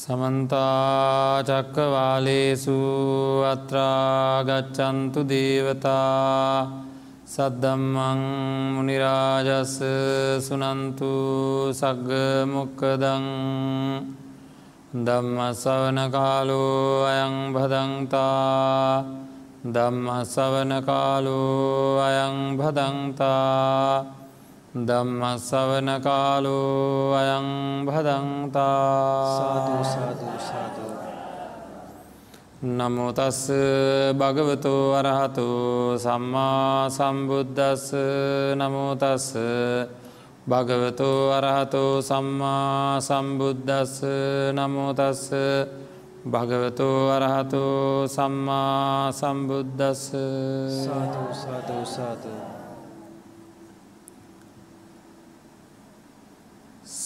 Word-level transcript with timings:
සමන්තාචක්කවාලේසු 0.00 1.46
අත්‍රාගච්චන්තු 3.46 5.20
දේවතා 5.24 6.72
සද්දම්මං 7.26 8.20
මනිරාජස් 8.76 9.74
සුනන්තු 10.40 11.10
සග්ගමොක්කදං 11.72 13.26
දම්මසවන 15.00 15.98
කාලෝ 16.08 17.04
අයං 17.06 17.36
භදන්තා 17.52 19.04
දම්මසවන 19.66 20.72
කාලෝ 20.82 22.00
අයං 22.00 22.36
භදන්තා 22.56 24.19
දම්මස්සවන 24.70 25.88
කාලෝ 26.00 27.10
අයං 27.12 27.46
භදන්තා 27.84 28.62
නමුතස් 32.62 33.40
භගවතෝ 34.14 34.94
අරහතු 34.94 35.46
සම්මා 35.98 36.86
සම්බුද්ධස් 36.88 37.86
නමුතස් 38.54 39.26
භගවතෝ 40.46 41.32
අරහතෝ 41.32 41.98
සම්මා 42.00 43.00
සම්බුද්ධස් 43.00 44.06
නමුතස් 44.54 45.22
භගවතෝ 46.24 47.10
අරහතෝ 47.10 48.06
සම්මා 48.06 49.10
සම්බුද්ධස් 49.12 50.06
සාධූ 50.78 51.34
සාධූ 51.34 51.84
සාධූ 51.88 52.60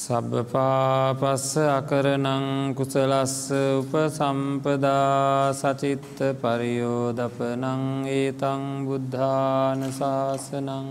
සබපාපස්ස 0.05 1.57
අකරනං 1.71 2.75
කුසලස්ස 2.75 3.37
උපසම්පදා 3.73 5.53
සචිත්ත 5.55 6.19
පරියෝදපනං 6.37 7.84
ඒතං 8.11 8.62
බුද්ධාන 8.84 9.81
ශාසනං 9.91 10.91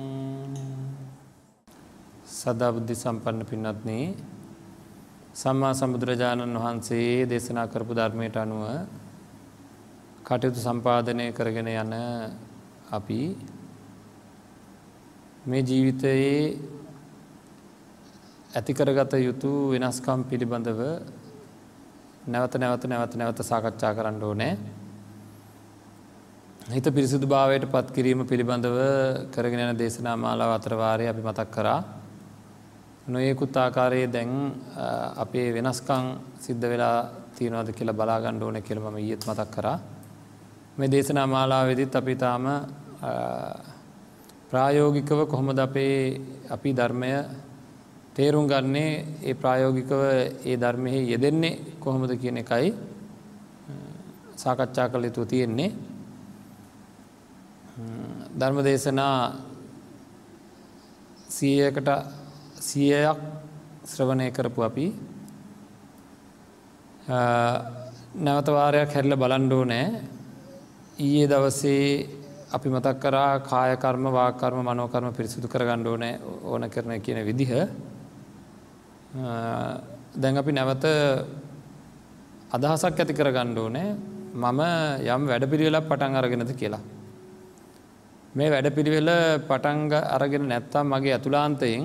සදබුද්ධි 2.34 2.96
සම්පන්න 2.96 3.46
පින්නත්න 3.46 3.90
සම්මා 5.36 5.74
සම්බුදුරජාණන් 5.74 6.58
වහන්සේ 6.58 7.14
දේශනා 7.28 7.68
කරපු 7.68 7.94
ධර්මයට 7.94 8.38
අනුව 8.38 8.66
කටයුතු 10.24 10.60
සම්පාධනය 10.60 11.26
කරගෙන 11.32 11.70
යන 11.76 11.94
අපි 12.92 13.22
මේ 15.46 15.64
ජීවිතයේ 15.64 16.38
ඇතිකරගත 18.54 19.14
යුතු 19.20 19.52
වෙනස්කම් 19.72 20.24
පිළිබඳව 20.24 20.82
නැවත 22.26 22.54
නැවත 22.56 22.84
නැවත 22.86 23.14
නැවත 23.16 23.40
සාකච්ඡා 23.42 23.94
කරන්න 23.94 24.22
ඕනෑ. 24.22 24.58
හිත 26.70 26.86
පිරිසිදු 26.88 27.26
භාවයට 27.26 27.66
පත් 27.66 27.88
කිරීම 27.92 28.22
පිළිබඳව 28.24 28.78
කරගෙන 29.34 29.64
යන 29.64 29.76
දේශනා 29.76 30.16
මාලාව 30.16 30.52
අතරවාරය 30.54 31.08
අපි 31.08 31.22
මතක් 31.22 31.50
කරා. 31.50 31.80
නොයෙකුත් 33.06 33.58
ආකාරයේ 33.58 34.08
දැන් 34.08 34.32
අපේ 35.18 35.48
වෙනස්කං 35.52 36.06
සිද්ධ 36.40 36.66
වෙලා 36.66 36.98
තියෙනවද 37.36 37.74
කියලා 37.74 37.96
බලාගණ්ඩ 37.96 38.44
ඕන 38.44 38.62
කියලම 38.62 38.98
ඊත් 38.98 39.26
මතක් 39.26 39.50
කරා. 39.52 39.78
මේ 40.78 40.92
දේශනා 40.92 41.26
මාලාවෙදිත් 41.28 41.96
අපි 41.96 42.16
තාම 42.16 42.46
ප්‍රායෝගිකව 44.50 45.26
කොහොමද 45.26 45.60
අපේ 45.60 46.22
අපි 46.50 46.70
ධර්මය 46.72 47.12
තේරුම් 48.14 48.48
ගන්නේ 48.48 49.06
ඒ 49.24 49.34
ප්‍රායෝගිකව 49.34 50.02
ඒ 50.46 50.56
ධර්මයෙහි 50.56 51.00
යෙදෙන්නේ 51.12 51.60
කොහොමද 51.80 52.12
කියන 52.16 52.38
එකයි 52.38 52.70
සාකච්ඡා 54.36 54.90
කළ 54.90 55.06
යුතු 55.06 55.26
තියෙන්නේ. 55.26 55.72
ධර්ම 58.34 58.58
දේශනා 58.60 59.18
සීයකට 61.28 61.90
සියයක් 62.60 63.20
ශ්‍රවණය 63.86 64.32
කරපු 64.32 64.62
අපි. 64.62 64.86
නැවතවාරයක් 68.18 68.90
හැරල 68.90 69.16
බලන්ඩෝ 69.16 69.64
නෑ 69.66 69.88
ඊයේ 70.98 71.28
දවසේ 71.28 71.88
අපි 72.52 72.68
මතක් 72.70 73.00
කරා 73.00 73.40
කායකර්ම 73.42 74.06
වාකර්ම 74.10 74.62
මනෝකර්ම 74.62 75.10
පිරිසිදු 75.12 75.48
කර 75.48 75.66
ගණ්ඩෝනෑ 75.66 76.20
ඕන 76.44 76.70
කරන 76.70 77.02
කියන 77.02 77.26
විදිහ. 77.26 77.52
දැන් 79.14 80.38
අපි 80.38 80.52
නැවත 80.52 80.86
අදහසක් 82.50 82.98
ඇති 82.98 83.14
කර 83.14 83.30
ගණ්ඩෝනෑ 83.30 83.90
මම 84.34 84.62
යම් 85.06 85.22
වැඩ 85.24 85.46
පිළිවෙලක් 85.46 85.86
පටන් 85.86 86.16
අරගෙනද 86.16 86.52
කියලා. 86.52 86.82
මේ 88.34 88.50
වැඩ 88.50 88.74
පිළිවෙල 88.74 89.10
පටංග 89.42 89.94
අරගෙන 90.10 90.46
නැත්තම් 90.46 90.86
මගේ 90.88 91.14
ඇතුලාන්තයෙන් 91.14 91.84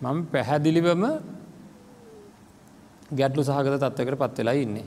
මම 0.00 0.18
පැහැදිලිවම 0.26 1.04
ගැටලු 3.10 3.42
සහගත 3.42 3.80
තත්වකට 3.80 4.20
පත්වෙලා 4.20 4.56
ඉන්නේ. 4.56 4.86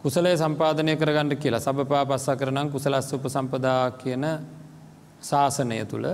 කුසලය 0.00 0.36
සම්පාධනය 0.36 0.94
කරගන්නට 0.94 1.34
කියලා 1.36 1.60
සබපා 1.60 2.04
පස්සා 2.04 2.36
කරනම් 2.36 2.70
කුසලස් 2.70 3.10
උප 3.12 3.24
සම්පදා 3.26 3.82
කියන 3.92 4.24
ශාසනය 5.20 5.82
තුළ 5.84 6.06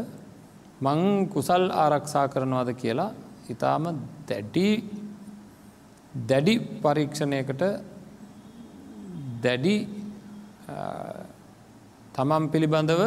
මං 0.81 1.29
කුසල් 1.29 1.65
ආරක්ෂා 1.75 2.29
කරනවාද 2.29 2.73
කියලා 2.75 3.13
ඉතාම 3.53 3.85
දැඩි 4.29 4.67
දැඩි 6.31 6.55
පරීක්ෂණයකට 6.83 7.63
දැඩි 9.45 9.75
තමන් 12.17 12.45
පිළිබඳව 12.53 13.03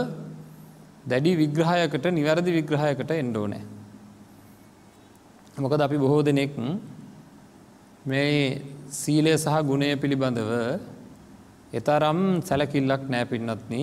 දැඩි 1.12 1.32
විග්‍රහයකට 1.42 2.06
නිවැරදි 2.18 2.52
විග්‍රහයකට 2.58 3.12
එන්ඩෝනෑ. 3.22 3.64
මොකද 5.64 5.82
අපි 5.88 5.98
බොහෝ 6.04 6.22
දෙනෙක් 6.28 6.54
මේ 8.06 8.34
සීලය 9.00 9.34
සහ 9.36 9.56
ගුණය 9.70 9.90
පිළිබඳව 10.02 10.52
එතරම් 11.80 12.20
සැලකිල්ලක් 12.48 13.04
නෑ 13.14 13.26
පින්නත්න 13.32 13.74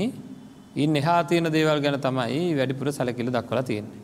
ඉන් 0.83 0.97
එහා 1.01 1.21
තියෙන 1.29 1.49
දේවල් 1.57 1.81
ගැන 1.85 1.99
තමයි 2.07 2.43
වැඩිපුර 2.59 2.89
සැලකිල 2.99 3.31
දක්වලා 3.37 3.69
තියෙන්නේ. 3.71 4.00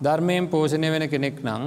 ධර්මයෙන් 0.00 0.48
පෝෂණය 0.48 0.88
වෙන 0.90 1.04
කෙනෙක් 1.08 1.38
නං 1.44 1.64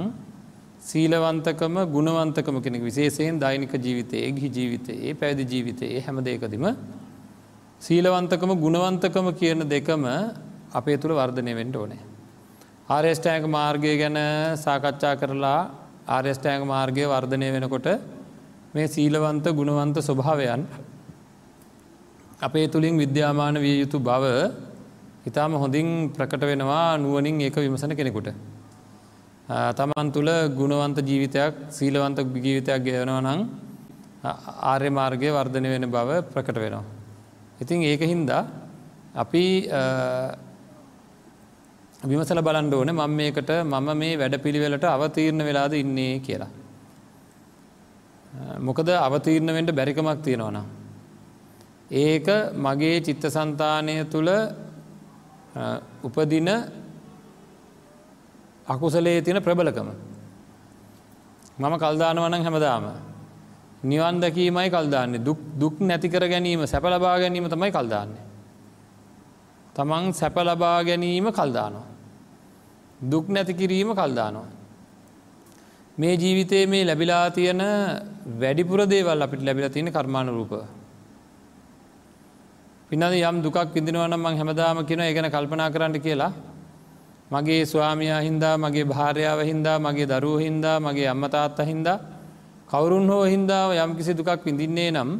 සීලවන්තකම 0.80 1.76
ගුණවන්තකම 1.88 2.56
කෙනෙක් 2.62 2.82
විශේෂයෙන් 2.82 3.38
දෛනික 3.38 3.74
ජීවිතයේ 3.76 4.32
ගිහි 4.32 4.48
ජීවිතයේ 4.50 5.14
පැවිදි 5.14 5.44
ජීවිතයේ 5.52 6.00
හැම 6.00 6.18
දෙකදිම 6.20 6.66
සීලවන්තකම 7.80 8.50
ගුණවන්තකම 8.56 9.28
කියන 9.34 9.62
දෙකම 9.66 10.02
අපේ 10.72 10.96
තුළ 10.96 11.14
වර්ධනය 11.14 11.54
වෙන්ට 11.54 11.76
ඕනේ. 11.76 12.02
ආර්යෂ්ටෑක 12.88 13.46
මාර්ගය 13.48 13.94
ගැන 13.96 14.18
සාකච්ඡා 14.56 15.14
කරලා 15.14 15.60
ආර්යෂ්ටෑක 16.08 16.62
මාර්ගය 16.64 17.06
වර්ධනය 17.06 17.48
වෙනකොට 17.54 17.88
මේ 18.74 18.88
සීලවන්ත 18.88 19.46
ගුණවන්ත 19.52 19.96
ස්වභාවයන් 20.00 20.66
අපේ 22.40 22.66
තුළින් 22.68 22.98
විද්‍යාමාන 22.98 23.56
විය 23.56 23.76
යුතු 23.78 23.98
බව 24.00 24.24
ඉතාම 25.26 25.52
හොඳින් 25.62 25.88
ප්‍රකට 26.10 26.42
වෙනවා 26.42 26.98
නුවනින් 26.98 27.40
ඒක 27.40 27.56
විමසන 27.56 27.96
කෙනෙකුට. 27.96 28.28
තමන් 29.78 30.08
තුළ 30.12 30.30
ගුණවන්ත 30.58 30.98
ජීවිතයක් 31.00 31.54
සීලවන්ත 31.70 32.18
ජීවිතයක් 32.36 32.80
ගෙවනවා 32.86 33.20
නං 33.22 33.40
ආර්ය 34.72 34.90
මාර්ගය 34.90 35.28
වර්ධනය 35.30 35.68
වෙන 35.74 35.86
බව 35.90 36.10
ප්‍රකට 36.32 36.56
වෙනවා. 36.56 36.84
ඉතින් 37.62 37.82
ඒක 37.82 38.02
හින්දා 38.02 38.42
අපි 39.14 39.44
විමසල 42.02 42.40
බලන්ඩ 42.40 42.74
ඕන 42.74 42.92
මං 42.92 43.12
මේකට 43.20 43.50
මම 43.64 43.88
මේ 43.96 44.18
වැඩ 44.20 44.36
පිළිවෙලට 44.44 44.84
අවතීරණ 44.86 45.46
වෙලාද 45.48 45.72
ඉන්නේ 45.74 46.20
කියලා. 46.20 46.50
මොකද 48.60 48.88
අවතීරණවෙන්ට 48.88 49.72
බැරිකමක් 49.72 50.20
තියෙනවනම්. 50.26 50.66
ඒක 52.04 52.28
මගේ 52.56 52.96
චිත්ත 53.06 53.24
සන්තානය 53.28 53.96
තුළ 54.12 54.30
උපදින 56.02 56.48
අකුසලේ 58.66 59.22
තියෙන 59.22 59.42
ප්‍රබලකම. 59.42 59.88
මම 61.58 61.74
කල්දානවනං 61.78 62.42
හැමදාම. 62.42 62.84
නිවන් 63.84 64.20
දැකීමයි 64.20 64.70
කල්දාන්නේ 64.70 65.24
දුක් 65.60 65.80
නැතිකර 65.80 66.24
ගැනීම 66.28 66.66
සැප 66.66 66.84
ලබා 66.84 67.18
ගැනීම 67.18 67.48
තමයි 67.48 67.70
කල්දාන්නේ. 67.70 68.24
තමන් 69.74 70.12
සැප 70.12 70.36
ලබා 70.38 70.84
ගැනීම 70.84 71.26
කල්දානවා. 71.30 71.86
දුක් 73.10 73.28
නැති 73.28 73.54
කිරීම 73.54 73.94
කල්දානවා. 73.94 74.48
මේ 75.98 76.16
ජීවිතයේ 76.16 76.66
මේ 76.66 76.84
ලැබිලා 76.84 77.30
තියෙන 77.30 77.62
වැඩිපුර 78.40 78.80
දේවල් 78.86 79.22
අපිට 79.22 79.42
ලැබිලා 79.42 79.70
තියෙන 79.70 79.92
කර්මාණ 79.92 80.28
රූප 80.28 80.52
පිනද 82.94 83.02
යම් 83.02 83.42
දුකක් 83.42 83.74
විදිනවනම් 83.74 84.14
මං 84.16 84.36
හැමදාම 84.38 84.86
කියෙන 84.86 85.00
ඒගැන 85.00 85.26
කල්පනා 85.26 85.68
කරන්න 85.68 85.98
කියලා. 85.98 86.32
මගේ 87.28 87.66
ස්වාමයා 87.66 88.20
හින්දා 88.20 88.54
මගේ 88.56 88.84
භාර්යාව 88.84 89.40
හින්දා 89.42 89.78
මගේ 89.80 90.06
දරුව 90.06 90.38
හින්දා 90.38 90.78
මගේ 90.78 91.08
අම්මතාත්ත 91.08 91.58
හින්දා 91.60 91.98
කවුරුන් 92.70 93.10
හෝ 93.10 93.24
හින්දාව 93.24 93.74
යම් 93.74 93.96
කිසි 93.96 94.14
දුකක් 94.14 94.46
විඳින්නේ 94.46 94.90
නම් 94.92 95.10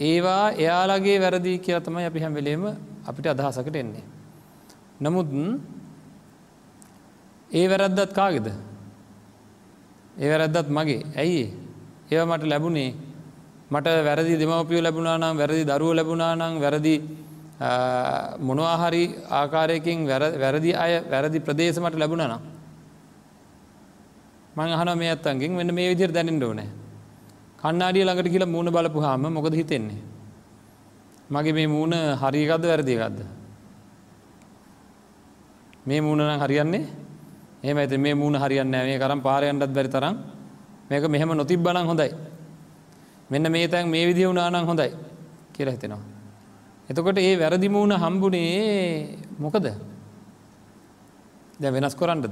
ඒවා 0.00 0.52
එයාලගේ 0.54 1.16
වැරදිී 1.16 1.58
කියලා 1.58 1.80
තමයි 1.80 2.04
අපි 2.04 2.20
හැම්වෙලේම 2.20 2.62
අපිට 3.06 3.26
අදහසකට 3.26 3.76
එන්නේ. 3.76 4.04
නමුත් 5.00 5.28
ඒ 7.50 7.66
වැරද්දත් 7.66 8.12
කාගෙද? 8.12 8.46
ඒ 10.14 10.28
වැරද්දත් 10.30 10.68
මගේ. 10.68 11.02
ඇයි 11.16 11.44
ඒව 12.12 12.22
මට 12.28 12.44
ලැබුණේ 12.44 12.90
මට 13.70 13.86
වැරදි 14.06 14.38
දෙමවපියෝ 14.38 14.82
ලැබුණා 14.82 15.18
නම් 15.18 15.36
වැරදි 15.36 15.64
දරුව 15.64 15.94
ලැබුණා 15.94 16.34
නම් 16.36 16.60
වැරදි 16.60 16.94
මොනවාහරි 18.40 19.02
ආකාරයකින් 19.30 20.06
වැරදි 20.06 20.70
අය 20.74 21.02
වැරදි 21.10 21.40
ප්‍රදේශමට 21.40 21.98
ලැබුණ 21.98 22.22
නම්. 22.22 22.42
මං 24.56 24.68
අහන 24.70 24.98
මේ 24.98 25.10
අත්තන්ගෙන් 25.10 25.56
වෙන්න 25.56 25.74
මේ 25.74 25.88
විදිර 25.90 26.12
දැනෙන්ට 26.12 26.42
ඕනෑ. 26.42 26.68
කන්නාඩිය 27.58 28.04
ළඟට 28.04 28.30
කියලා 28.30 28.46
මූුණ 28.46 28.70
බලපු 28.70 29.00
හාම 29.00 29.26
මොකද 29.32 29.54
හිතෙන්නේ? 29.54 30.02
මගේ 31.30 31.52
මේ 31.52 31.66
මූුණ 31.66 31.94
හරිකක්ද 32.22 32.62
වැරදිගත්ද 32.62 33.18
මේ 35.86 36.00
මූුණන 36.00 36.38
හරියන්නේ? 36.38 36.84
එහම 37.64 37.76
ඇති 37.78 37.98
මේ 37.98 38.14
මූුණ 38.14 38.38
හරියන්න 38.38 38.70
මේ 38.70 38.98
කරම් 38.98 39.20
පාරයන්ටත් 39.20 39.74
බැරි 39.74 39.90
තරම්. 39.90 40.16
මේක 40.90 41.04
මෙහෙම 41.08 41.34
නොතිබ් 41.34 41.60
බලන් 41.60 41.86
හොඳයි. 41.86 42.35
මෙන්න 43.30 43.52
මේ 43.52 43.68
තැන් 43.68 43.88
මේ 43.88 44.06
විදි 44.06 44.26
වුණනානං 44.26 44.66
හොඳයි 44.66 44.90
කියර 45.52 45.68
හිතෙනවා. 45.68 46.02
එතකොට 46.88 47.18
ඒ 47.18 47.36
වැරදි 47.36 47.68
මූුණ 47.68 47.94
හම්බුනේ 47.94 49.18
මොකද? 49.38 49.66
දැ 51.60 51.70
වෙනස් 51.70 51.94
කොරන්නද. 51.94 52.26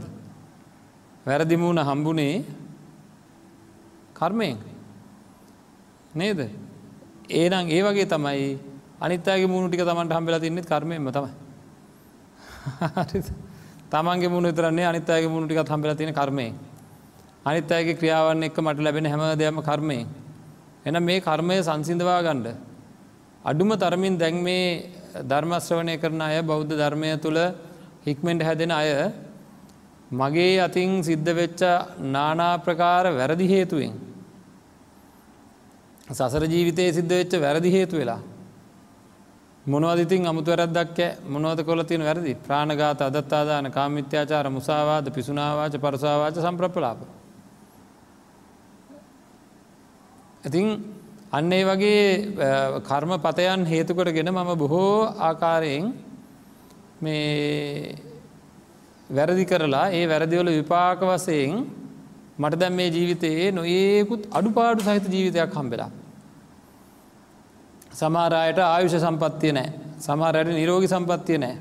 වැරදි 1.26 1.56
මූුණ 1.56 1.80
හම්බුනේ 1.80 2.44
කර්මයෙන් 4.14 4.58
නේද? 6.14 6.40
ඒනම් 7.30 7.66
ඒ 7.68 7.82
වගේ 7.82 8.06
තමයි 8.06 8.58
අනිතගේ 9.00 9.46
මුණු 9.46 9.68
ටික 9.68 9.82
තමන්ට 9.82 10.12
හම්බෙලා 10.12 10.40
තින්නෙත් 10.40 10.66
කර්මයම 10.66 11.10
තමයි. 11.10 11.32
තමන්ගේ 13.90 14.28
මුණ 14.28 14.46
විතරන්නේ 14.46 14.86
අනිතගේ 14.86 15.28
මුණු 15.28 15.46
ටිකත් 15.46 15.68
හම්බෙලා 15.68 15.96
තියෙන 15.96 16.14
කර්මය 16.14 16.46
අනිත් 17.44 17.70
අයගේ 17.70 17.94
ක්‍රියාවන් 17.94 18.42
එක්ක 18.42 18.58
මට 18.58 18.78
ලැබෙන 18.78 19.06
හැම 19.06 19.22
දෙයක්ම 19.38 19.60
කර්මය 19.60 19.98
එන 20.84 20.96
මේ 21.00 21.20
කර්මය 21.20 21.56
සංසිඳවා 21.60 22.20
ගණ්ඩ 22.22 22.56
අඩුම 23.44 23.70
තරමින් 23.74 24.18
දැන් 24.18 24.36
මේ 24.38 24.64
ධර්මශ්‍රවණය 25.22 25.94
කරන 25.98 26.20
අය 26.20 26.42
බෞද්ධ 26.42 26.72
ධර්මය 26.72 27.10
තුළ 27.18 27.40
හික්මෙන්ට 28.04 28.42
හැදෙන 28.42 28.72
අය 28.72 28.90
මගේ 30.12 30.60
අතින් 30.60 31.02
සිද්ධ 31.02 31.30
වෙච්ච 31.32 31.62
නානාප්‍රකාර 32.08 33.04
වැරදි 33.12 33.46
හේතුවෙන් 33.46 33.94
සසර 36.10 36.44
ජීවිතය 36.46 36.92
සිද්ධ 36.92 37.12
වෙච්ච 37.12 37.32
වැරදි 37.38 37.70
හේතු 37.70 37.96
වෙලා 37.96 38.20
මොනවදිතින් 39.66 40.26
අමුතු 40.26 40.50
වැරද්දක් 40.52 40.98
මොනවද 41.26 41.60
කොල 41.62 41.82
තියෙන 41.82 42.02
වැරදි? 42.02 42.34
ප්‍රාණගාත 42.36 43.00
අදත්තාදාන 43.00 43.70
කාමිත්‍යාචාර 43.70 44.50
මුසාවාද 44.50 45.06
පිසුනාවාච 45.10 45.74
පරසාවාච 45.74 46.36
සම්ප්‍රප්ලාප 46.36 46.98
ඉතින් 50.44 50.66
අන්න 51.32 51.52
ඒ 51.52 51.64
වගේ 51.64 52.00
කර්ම 52.80 53.12
පතයන් 53.18 53.64
හේතුකොට 53.64 54.12
ගෙන 54.12 54.28
මම 54.28 54.50
බොහෝ 54.54 55.14
ආකාරයෙන් 55.20 55.86
මේ 57.02 57.96
වැරදි 59.10 59.44
කරලා 59.44 59.86
ඒ 59.90 60.04
වැරදිවල 60.06 60.50
විපාක 60.50 61.00
වසයෙන් 61.02 61.54
මට 62.38 62.60
දැම් 62.60 62.74
මේ 62.74 62.88
ජීවිතයේ 62.88 63.52
නොඒකුත් 63.52 64.22
අඩුපාඩු 64.30 64.82
සහිත 64.82 65.06
ජීවිතයක් 65.08 65.54
හම්බෙලා. 65.54 65.90
සමාරයට 67.92 68.58
ආයුෂ 68.60 68.96
සම්පත්තිය 68.96 69.52
නෑ. 69.52 69.70
සමාරයට 69.98 70.50
නිරෝගි 70.50 70.88
සම්පත්තිය 70.88 71.38
නෑ. 71.38 71.56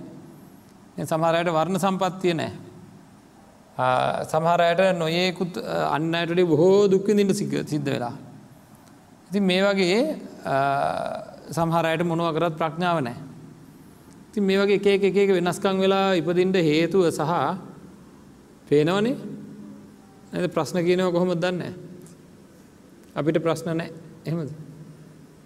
සමහරයට 1.03 1.49
වර්ණ 1.49 1.79
සම්පත්තිය 1.79 2.33
නෑ. 2.33 2.51
සමහරයට 4.25 4.81
නොයෙකුත් 4.97 5.57
අන්නයට 5.89 6.45
බොහෝ 6.45 6.87
දුක්විඳට 6.87 7.35
සිද්ධ 7.35 7.85
වෙලා. 7.87 8.15
ඉතින් 9.33 9.43
මේ 9.43 9.61
වගේ 9.63 9.99
සමහරයට 11.49 12.05
මොනුව 12.05 12.35
කරත් 12.35 12.53
ප්‍රඥාව 12.53 13.01
නෑ. 13.01 13.17
ති 14.31 14.39
මේ 14.39 14.59
වගේ 14.59 14.77
එක 14.77 15.03
එක 15.03 15.17
එක 15.17 15.29
වෙනස්කං 15.31 15.79
වෙලා 15.81 16.13
ඉපදින්ට 16.13 16.53
හේතුව 16.55 17.09
සහ 17.09 17.33
පේනවනේ? 18.69 19.15
ඇ 20.33 20.47
ප්‍රශ්න 20.47 20.85
කියනව 20.85 21.09
කොහොම 21.09 21.33
දන්න 21.33 21.73
අපිට 23.15 23.41
ප්‍රශ්න 23.41 23.73
නෑ 23.73 23.89
එහෙමද? 24.21 24.53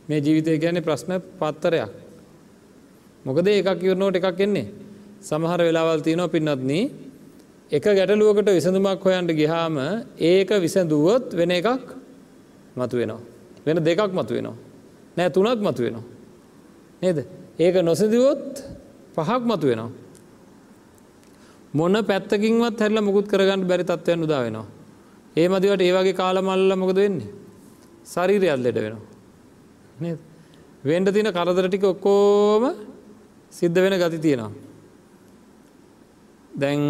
මේ 0.09 0.19
ජීවිතය 0.19 0.59
කියන්නේ 0.59 0.83
ප්‍රශ්න 0.83 1.23
පත්තරයක්. 1.39 1.87
මොකද 3.25 3.47
එකක් 3.47 3.79
ඉවරනෝට 3.79 4.19
එකක් 4.19 4.39
එන්නේ? 4.41 4.67
සමහර 5.21 5.63
වෙලාවල් 5.63 6.03
තියනෝ 6.03 6.27
පින්නත්න 6.27 6.75
එක 7.71 7.87
ගැටලුවකට 7.87 8.51
විසඳුමක් 8.51 8.99
හොයන්ට 9.01 9.31
ගිහාම 9.31 9.79
ඒක 10.19 10.49
විසඳුවොත් 10.59 11.31
වෙන 11.33 11.51
එකක් 11.51 11.95
මතු 12.75 12.99
වෙනවා 12.99 13.36
වෙන 13.67 13.83
දෙකක් 13.83 14.11
මතු 14.13 14.33
වෙනවා. 14.33 14.57
නෑ 15.17 15.29
තුනක් 15.29 15.61
මතු 15.61 15.81
වෙනවා. 15.83 16.05
නේද. 17.01 17.17
ඒක 17.59 17.75
නොසදිවොත් 17.83 18.63
පහක් 19.15 19.41
මතු 19.43 19.67
වෙනවා. 19.67 19.91
මොන 21.73 21.95
පැත්තකින්වත් 22.03 22.79
හැරල 22.79 22.99
මුකුත් 23.01 23.27
කරගන්න 23.27 23.67
බැරි 23.67 23.83
තත්වයන් 23.83 24.23
උදා 24.23 24.41
වෙනවා. 24.43 24.67
ඒ 25.37 25.47
මදිවට 25.47 25.81
ඒවගේ 25.81 26.13
කාලමල්ල 26.13 26.75
මොකද 26.75 26.97
වෙන්නේ. 26.97 27.29
සරීරයල් 28.05 28.61
ලෙඩ 28.63 28.77
වෙනවා. 28.77 30.17
වෙන්ඩ 30.83 31.13
තින 31.13 31.29
කරදර 31.31 31.67
ටික 31.67 31.85
ඔක්කෝම 31.85 32.63
සිද්ධ 33.53 33.79
වෙන 33.83 33.95
ගති 33.95 34.19
තියෙනවා. 34.19 34.51
දැන් 36.51 36.81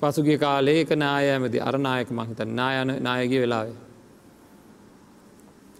පසුගේ 0.00 0.38
කාලේ 0.38 0.80
එක 0.80 0.90
නායමති 0.96 1.58
අරනායක 1.60 2.10
මහිත 2.10 2.40
නායන 2.50 2.90
නායගේ 3.00 3.40
වෙලාවේ. 3.40 3.85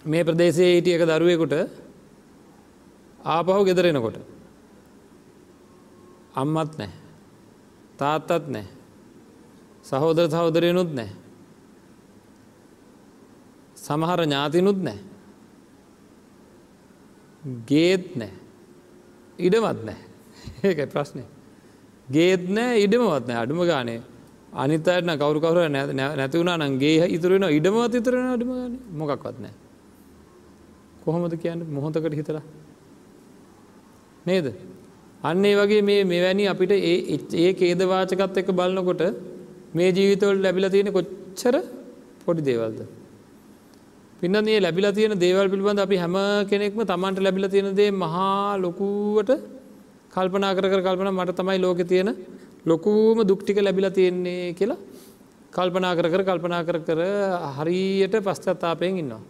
මේ 0.06 0.25
ප්‍රදේශයේ 0.25 0.75
හිටිය 0.75 0.97
එක 0.97 1.05
දරුවෙකුට 1.05 1.55
ආපහු 3.26 3.61
ගෙදරෙනකොට 3.64 4.17
අම්මත් 6.35 6.73
නෑ 6.79 6.93
තාත්තත් 7.99 8.49
නෑ 8.49 8.67
සහෝදර 9.85 10.26
සහෝදරයනුත් 10.29 10.91
නෑ 10.93 11.11
සමහර 13.76 14.20
ඥාතිනුත් 14.25 14.81
නෑ 14.81 15.01
ගේත් 17.67 18.06
නෑ 18.17 18.34
ඉඩමත් 19.39 19.81
නෑ 19.82 20.01
ඒක 20.65 20.86
ප්‍රශ්නය 20.89 21.25
ගේත් 22.08 22.48
නෑ 22.51 22.82
ඉඩමවත් 22.84 23.25
නෑ 23.27 23.43
අඩුම 23.43 23.63
ගානේ 23.65 24.01
අනිතන 24.55 25.15
කවරු 25.17 25.39
කවර 25.41 25.69
නැතිවුණා 26.17 26.58
නන්ගේ 26.63 27.06
ඉතුරෙන 27.10 27.46
ඉඩමත් 27.51 27.94
ඉතුරෙන 27.96 28.34
අඩුම 28.34 28.51
ගන 28.55 28.75
මොකක්වත් 28.94 29.39
නෑ 29.39 29.66
කොහොමද 31.06 31.34
කියන්න? 31.43 31.63
මොහොතකට 31.70 32.19
හිතලා. 32.20 32.43
නේද? 34.27 34.46
අන්න 35.22 35.44
ඒ 35.44 35.55
වගේ 35.55 35.82
මේ 35.82 36.05
මෙවැනි 36.05 36.44
අපිට 36.53 36.72
ඒ 36.72 36.96
ඒ 37.39 37.51
කේදවාචකත් 37.55 38.39
එක 38.43 38.48
බලන්නකොට 38.53 39.03
මේ 39.75 39.91
ජීවිතවල 39.93 40.43
ලැබිලා 40.43 40.70
තියෙන 40.70 40.93
කොච්චර 40.93 41.56
පොඩි 42.25 42.43
දේවල්ද? 42.43 42.81
පින්න 44.20 44.48
ඒ 44.48 44.60
ලැබිලා 44.60 44.93
තියෙන 44.93 45.15
දේවල් 45.19 45.48
පිළිබඳ 45.53 45.81
අපි 45.81 45.96
හැම 45.96 46.17
කෙනෙක්ම 46.51 46.81
තමන්ට 46.84 47.25
ලැබිලා 47.27 47.53
තියෙන 47.55 47.70
දේ 47.75 47.91
මහා 47.94 48.56
ලොකුවට 48.58 49.32
කල්පනා 50.13 50.53
කර 50.56 50.67
කර 50.72 50.82
කල්පන 50.86 51.10
මට 51.13 51.39
තමයි 51.41 51.58
ලෝක 51.58 51.81
තියෙන 51.84 52.10
ලොකූම 52.67 53.19
දුක්ටික 53.22 53.58
ලැබිලා 53.60 53.94
තියෙන්නේ 53.98 54.55
කියලා 54.58 54.81
කල්පනා 55.53 55.94
කර 55.98 56.08
කර 56.13 56.22
කල්පනා 56.29 56.63
කර 56.65 56.79
කර 56.81 57.01
හරියට 57.56 58.15
පස්්චත්තාපයෙන් 58.27 59.03
ඉන්නවා. 59.03 59.22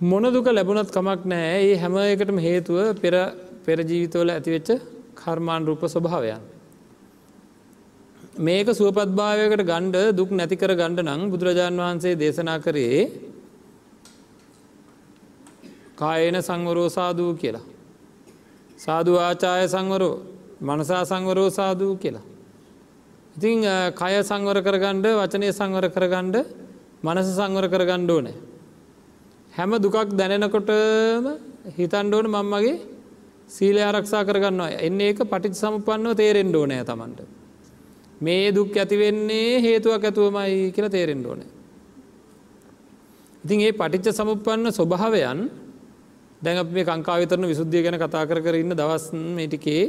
මොන 0.00 0.22
දුක 0.22 0.44
ලැබුණත් 0.46 0.90
කමක් 0.90 1.24
නෑ 1.24 1.54
ඒ 1.62 1.76
හැම 1.76 1.94
එකටම 1.96 2.38
හේතුව 2.38 3.00
පෙර 3.00 3.14
පෙරජීවිතවල 3.66 4.30
ඇතිවෙච්ච 4.30 4.80
කර්මාන් 5.16 5.66
රූප 5.66 5.82
ස්වභාවයන්. 5.84 6.38
මේක 8.38 8.68
සුවපත්භාවයකට 8.70 9.64
ගණ්ඩ 9.64 10.14
දුක් 10.14 10.30
නැතිකර 10.30 10.70
ගණ්ඩ 10.72 11.02
නං 11.04 11.30
බුදුරජාණන් 11.32 11.82
වහන්සේ 11.82 12.14
දේශනා 12.14 12.58
කරේ 12.58 13.10
කායන 15.96 16.38
සංවරෝ 16.40 16.88
සාධූ 16.88 17.34
කියලා. 17.34 17.66
සාධු 18.78 19.18
ආචාය 19.18 19.66
සංවරෝ 19.66 20.14
මනසා 20.60 21.02
සංවරෝ 21.04 21.50
සාධූ 21.50 21.96
කියලා. 21.96 22.26
ඉතිං 23.36 23.66
කය 23.92 24.14
සංවර 24.22 24.62
කරගණ්ඩ 24.62 25.06
වචනය 25.18 25.50
සංවර 25.50 25.90
කරගණ්ඩ 25.90 26.36
මනස 27.02 27.34
සංවර 27.34 27.66
කරගණ්ඩ 27.66 28.10
ඕනෑ. 28.10 28.47
හැම 29.58 29.72
දුකක් 29.76 29.96
දැනෙනකොටම 30.12 31.26
හිතන්ඩෝන 31.76 32.26
මංමගේ 32.28 32.74
සීලය 33.50 33.80
ආරක්ෂා 33.80 34.22
කරගන්නවා 34.24 34.70
එන්න 34.86 35.00
ඒක 35.00 35.20
පටිච 35.24 35.54
සමපන්නව 35.54 36.14
තේරෙන්ඩ 36.14 36.54
ඕනෑ 36.54 36.84
තමන්ට. 36.84 37.20
මේ 38.20 38.52
දුක් 38.52 38.76
ඇතිවෙන්නේ 38.76 39.60
හේතුවක් 39.60 40.04
ඇතුවමයි 40.04 40.70
කියලා 40.74 40.94
තේරෙන්ඩ 40.96 41.26
ඕන. 41.26 41.40
ඉතින් 43.44 43.60
ඒ 43.60 43.72
පටිච්ච 43.72 44.14
සමුප්පන්න 44.14 44.70
ස්වභාවයන් 44.70 45.40
දැන් 46.42 46.58
අප 46.58 46.70
මේ 46.70 46.84
කංකාවිතරන 46.84 47.46
විසුද්ධිය 47.46 47.82
ගැන 47.82 47.98
කතා 47.98 48.24
කර 48.26 48.40
කර 48.40 48.62
ඉන්න 48.62 48.78
දවස් 48.80 49.10
මේටිකේ 49.36 49.84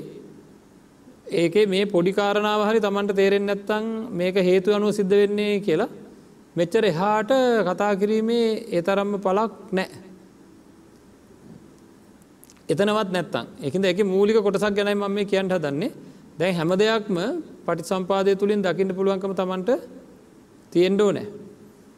ඒකේ 1.36 1.66
මේ 1.68 1.86
පොඩිකාරණාව 1.88 2.62
හරි 2.68 2.80
තමන්ට 2.80 3.16
තේරෙන් 3.16 3.46
නැත්තං 3.46 3.88
මේක 4.12 4.36
හේතු 4.42 4.74
අනුව 4.74 4.92
සිද්ධ 4.92 5.16
වෙන්නේ 5.16 5.54
කියලා 5.62 5.90
මෙච්චර 6.56 6.84
එහාට 6.84 7.32
කතා 7.66 7.92
කිරීමේ 7.96 8.46
ඒ 8.70 8.82
තරම්ම 8.82 9.14
පලක් 9.18 9.52
නෑ. 9.72 9.90
එතනවත් 12.70 13.10
නැත්තං 13.12 13.46
එකද 13.62 13.86
එක 13.86 14.00
මූලික 14.06 14.38
කොටසක් 14.38 14.74
ගැනයි 14.74 14.96
මම 14.96 15.08
මේ 15.10 15.26
කියන්ට 15.26 15.54
හදන්නේ 15.54 15.92
දැන් 16.40 16.56
හැම 16.56 16.72
දෙයක්ම 16.76 17.18
පටි 17.66 17.84
සම්පාදය 17.84 18.36
තුළින් 18.36 18.62
දකින්න 18.62 18.96
පුළුවන්කම 18.96 19.34
තමන්ට 19.34 19.70
තියෙන්ඩෝ 20.72 21.12
නෑ. 21.12 21.28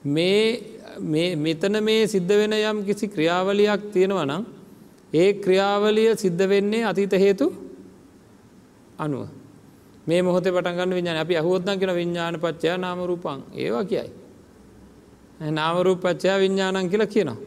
මේ 0.06 1.36
මෙතන 1.38 1.76
මේ 1.82 2.08
සිද්ධ 2.08 2.34
වෙන 2.34 2.54
යම් 2.54 2.78
කිසි 2.84 3.08
ක්‍රියාවලියක් 3.08 3.82
තියෙනවා 3.94 4.26
නම් 4.26 4.44
ඒ 5.14 5.34
ක්‍රියාවලිය 5.36 6.16
සිද්ධ 6.16 6.44
වෙන්නේ 6.46 6.84
අතීත 6.84 7.14
හේතු 7.16 7.46
අනුව 8.98 9.28
මේ 10.08 10.22
මොහොත 10.22 10.44
පටගන්න 10.46 10.92
විඥාන 10.92 11.18
අපි 11.18 11.38
අහුවත්න 11.38 11.80
කියෙන 11.80 11.96
විඤ්ඥාන 11.96 12.36
පච්චයා 12.38 12.78
නාමරූපන් 12.78 13.40
ඒවා 13.54 13.86
කියයි. 13.86 14.21
නාමරූපච්චයා 15.42 16.40
විඤ්ඥානන් 16.40 16.90
කියලා 16.90 17.08
කියනවා. 17.08 17.40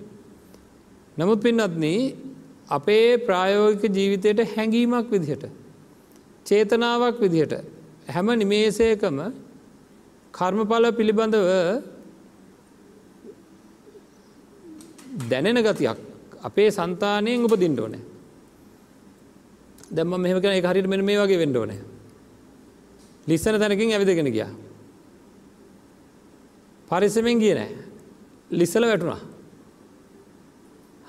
නමුත් 1.19 1.41
පින්නත්න 1.41 1.85
අපේ 2.69 3.19
ප්‍රායෝගික 3.19 3.85
ජීවිතයට 3.91 4.41
හැඟීමක් 4.57 5.11
විදිහට. 5.11 5.45
චේතනාවක් 6.47 7.19
විදිහට 7.21 7.55
හැම 8.09 8.27
නිමේසයකම 8.35 9.19
කර්මඵල 10.35 10.87
පිළිබඳව 10.93 11.49
දැනෙන 15.31 15.59
ගතියක් 15.59 15.99
අපේ 16.43 16.69
සන්තානයෙන් 16.71 17.47
උප 17.47 17.55
දින්ඩෝනෑ 17.57 18.03
දැම්ම 19.91 20.15
මෙහම 20.17 20.39
කන 20.41 20.59
එක 20.59 20.67
හරිට 20.67 20.87
මෙ 20.87 20.97
මේ 21.01 21.19
වගේ 21.19 21.39
වෙන්ඩෝනෑ 21.39 21.81
ලිස්සන 23.27 23.59
තැනකින් 23.59 23.95
ඇවිදගෙන 23.95 24.31
ගියා 24.37 24.53
පරිස්සමෙන් 26.95 27.39
ගිය 27.39 27.55
නෑ. 27.55 27.71
ලිස්සල 28.51 28.85
වැටුණා. 28.85 29.21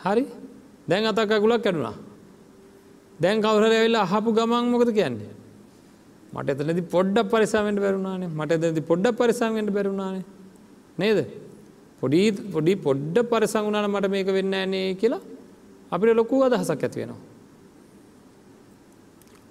හරි. 0.04 0.26
දැන් 0.88 1.06
අතක්කගුලක් 1.06 1.64
කැඩුණා. 1.64 1.96
දැන් 3.20 3.42
කවුර 3.42 3.64
ඇවෙල්ලා 3.64 4.06
අහපු 4.08 4.30
ගමන් 4.34 4.72
මොකද 4.74 4.92
කියන්නේ? 4.92 5.34
මට 6.34 6.50
එතනදි 6.54 6.84
පොඩ්ඩක් 6.88 7.28
පරිසාමෙන්ට 7.32 7.80
බැරුණානේ 7.80 8.30
මට 8.30 8.52
එතනදි 8.60 8.82
පොඩ්ඩක් 8.82 9.18
පරිසාමෙන්ට 9.18 9.72
බැරුණානේ 9.72 10.24
නේද? 10.98 11.20
පොඩි 12.02 12.22
පොඩි 12.54 12.74
පොඩ්ඩ 12.78 13.18
පරිසංගුණන 13.26 13.88
මට 13.90 14.10
මේක 14.10 14.30
වෙන්න 14.38 14.54
ඇනේ 14.54 14.88
කියලා 14.96 15.24
අපිට 15.92 16.16
ලොකු 16.16 16.44
අදහසක් 16.44 16.84
ඇති 16.84 17.00
වෙනවා. 17.02 17.22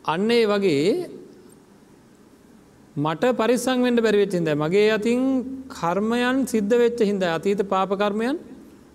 අන්න 0.04 0.30
ඒ 0.30 0.44
වගේ 0.46 0.88
මට 2.96 3.24
පරිසංවෙන්ට 3.34 4.00
බැරිවෙච්ච 4.00 4.34
හිද 4.34 4.48
මගේ 4.56 4.90
අතින් 4.90 5.20
කර්මයන් 5.68 6.46
සිද්ධ 6.46 6.74
වෙච්ච 6.74 7.00
හින්ද 7.00 7.22
අතීත 7.28 7.60
පාපකර්මයන් 7.68 8.36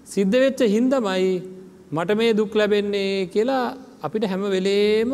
සිද්ධ 0.08 0.36
වෙච්ච 0.36 0.62
හින්දමයි 0.68 1.44
මට 1.92 2.16
මේ 2.16 2.34
දුක් 2.34 2.54
ලැබෙන්නේ 2.54 3.28
කියලා 3.28 3.76
අපිට 4.02 4.24
හැම 4.24 4.44
වෙලේම 4.48 5.12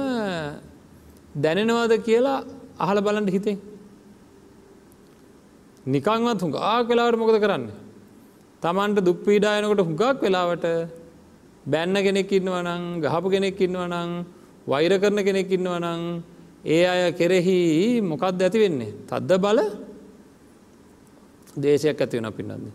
දැනෙනවද 1.36 1.94
කියලා 2.08 2.46
අහල 2.78 2.98
බලන්ට 3.02 3.32
හිතේ. 3.32 3.58
නිකංවත් 5.86 6.40
හුඟා 6.44 6.78
කලාවට 6.86 7.18
මොකද 7.18 7.40
කරන්නේ. 7.42 7.74
තමන්ට 8.64 9.04
දුක් 9.04 9.20
පීඩායනකොට 9.26 9.82
හුඟක් 9.82 10.22
වෙලාවට 10.22 10.66
බැන්න 11.66 11.96
කෙනෙක් 12.06 12.32
ඉන්නවනං 12.32 12.84
ගහපු 13.02 13.28
කෙනෙක් 13.30 13.60
ඉන්නවනං 13.60 14.12
වෛර 14.68 14.94
කරන 15.02 15.20
කෙනෙක් 15.24 15.50
ඉන්නවනං 15.50 16.02
ඒ 16.66 16.86
අය 16.86 17.12
කෙරෙහි 17.14 18.02
මොකක්ද 18.02 18.42
ඇති 18.42 18.60
වෙන්නේ. 18.60 18.92
තද්ද 19.08 19.32
බල 19.38 19.60
දේශයක් 21.58 22.02
ඇති 22.02 22.18
වෙන 22.18 22.34
පින්නන්නේ. 22.34 22.74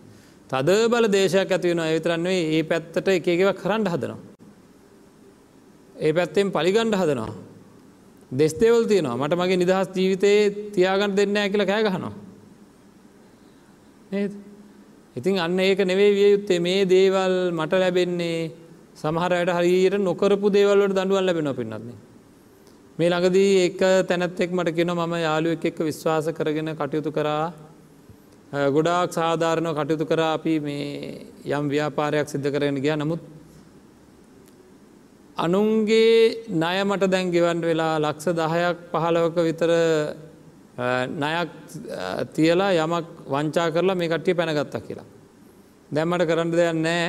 තද 0.49 0.69
බල 0.87 1.05
දේශයක් 1.07 1.51
ඇති 1.51 1.71
වෙන 1.71 1.79
ඇවිතරන්නේ 1.79 2.39
ඒ 2.55 2.63
පැත්තට 2.63 3.07
එකේව 3.09 3.51
කරන්න 3.61 3.87
හදනවා. 3.87 4.19
ඒ 5.97 6.13
පැත්තෙන් 6.13 6.51
පලිගණ්ඩ 6.51 6.95
හදනවා. 6.95 7.33
දෙස්තේවල් 8.31 8.85
තියෙනවා 8.87 9.17
මට 9.17 9.35
මගේ 9.35 9.57
නිදහස් 9.57 9.89
ජීවිතයේ 9.95 10.71
තියාගන්න 10.75 11.17
දෙන්න 11.17 11.37
ඇකිල 11.37 11.65
කෑගහනවා. 11.65 12.13
නේද? 14.11 14.31
ඉතින් 15.15 15.39
අන්න 15.39 15.59
ඒක 15.59 15.79
නෙවේ 15.81 16.11
විය 16.11 16.31
යුත්තේ 16.31 16.59
මේ 16.59 16.85
දේවල් 16.85 17.35
මට 17.51 17.73
ලැබෙන්නේ 17.73 18.51
සමහරයට 18.95 19.51
හරියට 19.51 19.99
නොකරපු 19.99 20.47
දේවල්වට 20.49 20.95
දඩුවල් 20.95 21.25
ලැබෙන 21.25 21.51
පින්නත්න්නේ. 21.53 22.10
මේ 22.97 23.09
ළඟදී 23.09 23.51
එක 23.65 23.81
තැනැත්තෙක් 24.07 24.51
මට 24.51 24.75
කියෙන 24.75 24.91
මම 24.91 25.13
යාළුවෙක් 25.17 25.65
එක්ක 25.65 25.77
විශ්වාස 25.81 26.25
කරගෙන 26.37 26.71
කටයුතු 26.75 27.11
කරා 27.11 27.45
ගොඩාක් 28.75 29.13
සාධාරණව 29.13 29.77
කටයුතු 29.77 30.05
කර 30.05 30.21
අපි 30.27 30.53
මේ 30.59 30.87
යම් 31.49 31.69
ව්‍යාපාරයක් 31.73 32.27
සිද්ධ 32.27 32.49
කරගෙන 32.53 32.81
ගිය 32.85 32.95
නමුත් 32.95 33.21
අනුන්ගේ 35.37 36.43
ණය 36.53 36.77
මට 36.83 37.09
දැන් 37.13 37.31
ගෙවන්ඩ 37.31 37.63
වෙලා 37.63 37.95
ලක්ෂ 37.99 38.35
දහයක් 38.39 38.77
පහලවක 38.91 39.37
විතර 39.47 39.71
නයක් 41.15 41.49
තියලා 42.35 42.71
යමක් 42.75 43.07
වංචා 43.27 43.67
කරලා 43.71 43.95
මේ 43.95 44.09
කට්ටිය 44.09 44.35
පැනගත්තා 44.35 44.85
කියලා. 44.87 45.07
දැම්මට 45.91 46.27
කරන්න 46.29 46.51
දෙයක් 46.51 46.75
නෑ 46.87 47.07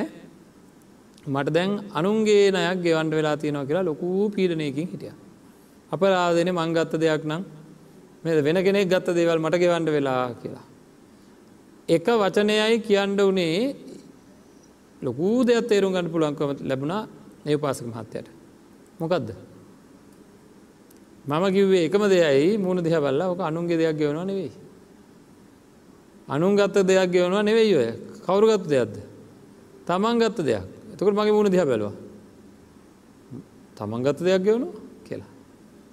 මට 1.27 1.55
දැන් 1.57 1.71
අනුන්ගේ 1.93 2.47
නයක් 2.51 2.79
ගෙවන්ඩ 2.87 3.19
වෙලා 3.19 3.37
තියෙනවා 3.37 3.67
කියලා 3.67 3.89
ලොකූ 3.91 4.31
පීඩනයකින් 4.31 4.89
හිටිය. 4.93 5.13
අපරාදන 5.93 6.49
මංගත්ත 6.51 6.95
දෙයක් 6.97 7.25
නම් 7.25 7.43
මෙ 8.25 8.41
වෙන 8.41 8.59
කෙනෙක් 8.65 8.89
ගත්ත 8.89 9.15
දේවල් 9.15 9.39
මට 9.39 9.59
ගෙවන්ඩ 9.59 9.89
වෙලා 9.91 10.35
කියලා. 10.41 10.65
එක 11.89 12.07
වචනයයි 12.07 12.81
කියන්න 12.81 13.17
වනේ 13.19 13.77
ලොකූ 15.03 15.45
දෙයක් 15.45 15.69
තේරුම් 15.69 15.93
ගන්න 15.93 16.09
පුළුවන්කම 16.09 16.65
ලැබුණා 16.65 17.09
ඒ 17.47 17.57
පාසක 17.57 17.85
මහත්තයට. 17.85 18.27
මොකක්ද. 18.99 19.29
මම 21.25 21.45
කිව්වේ 21.53 21.85
එකම 21.87 22.03
දෙයයි 22.09 22.59
මුණ 22.59 22.83
දෙහ 22.83 22.97
බල්ලා 22.99 23.29
ඕක 23.29 23.41
අනුන්ගේ 23.41 23.77
දෙයක් 23.77 23.97
ගෙවනවා 23.97 24.25
නෙවෙයි. 24.25 24.53
අනුන් 26.29 26.57
ගත්ත 26.57 26.77
දෙයක් 26.83 27.11
ගෙවනවා 27.11 27.43
නෙවෙයි 27.43 27.75
ඔය 27.77 27.91
කවුරු 28.25 28.47
ගත්ත 28.49 28.69
දෙයක්ද. 28.69 28.95
තමන් 29.87 30.17
ගත්ත 30.19 30.39
දෙයක් 30.41 30.65
එතකට 30.93 31.13
මගේ 31.13 31.33
මුණ 31.33 31.51
දිහ 31.51 31.65
බැලවා. 31.65 31.95
තමන් 33.77 34.01
ගත්ත 34.03 34.21
දෙයක් 34.21 34.43
ගෙවනවා 34.43 34.71
කියලා. 34.71 34.82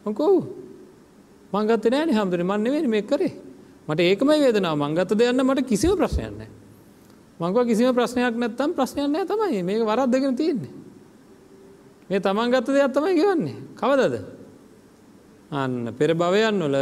මොකෝ? 0.05 0.47
මංගත්ත 1.53 1.85
නෑන 1.89 2.09
හමුදුර 2.09 2.43
මන්න 2.43 2.71
වෙන 2.71 2.89
මේ 2.89 3.01
කරේ. 3.03 3.33
මට 3.87 3.99
ඒකමයි 4.01 4.39
වේදනාව. 4.39 4.77
මංගත්ත 4.77 5.13
දෙයන්න 5.13 5.41
මට 5.41 5.65
කිසිව 5.65 5.95
ප්‍රශ්නයන්න. 5.95 6.47
මංගව 7.39 7.65
කිසිම 7.65 7.95
ප්‍රශ්නයක් 7.95 8.35
නැත්තම් 8.35 8.75
ප්‍රශ්නයන්න 8.75 9.15
තමයි. 9.25 9.63
මේක 9.63 9.81
වරද්දගෙන 9.81 10.35
තියෙන්නේ. 10.35 10.73
මේ 12.09 12.19
තමන් 12.19 12.51
ගත්ත 12.51 12.67
දෙයක් 12.69 12.91
තමයි 12.91 13.15
ගෙවන්නේ. 13.15 13.57
කවදද. 13.75 14.15
අන්න 15.51 15.93
පෙර 15.97 16.13
භවයන් 16.13 16.59
වල 16.59 16.77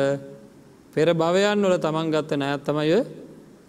පෙර 0.94 1.14
භවයන් 1.14 1.62
වල 1.62 1.78
තමන් 1.78 2.12
ගත්ත 2.12 2.32
නෑත් 2.36 2.64
තමයි 2.64 3.00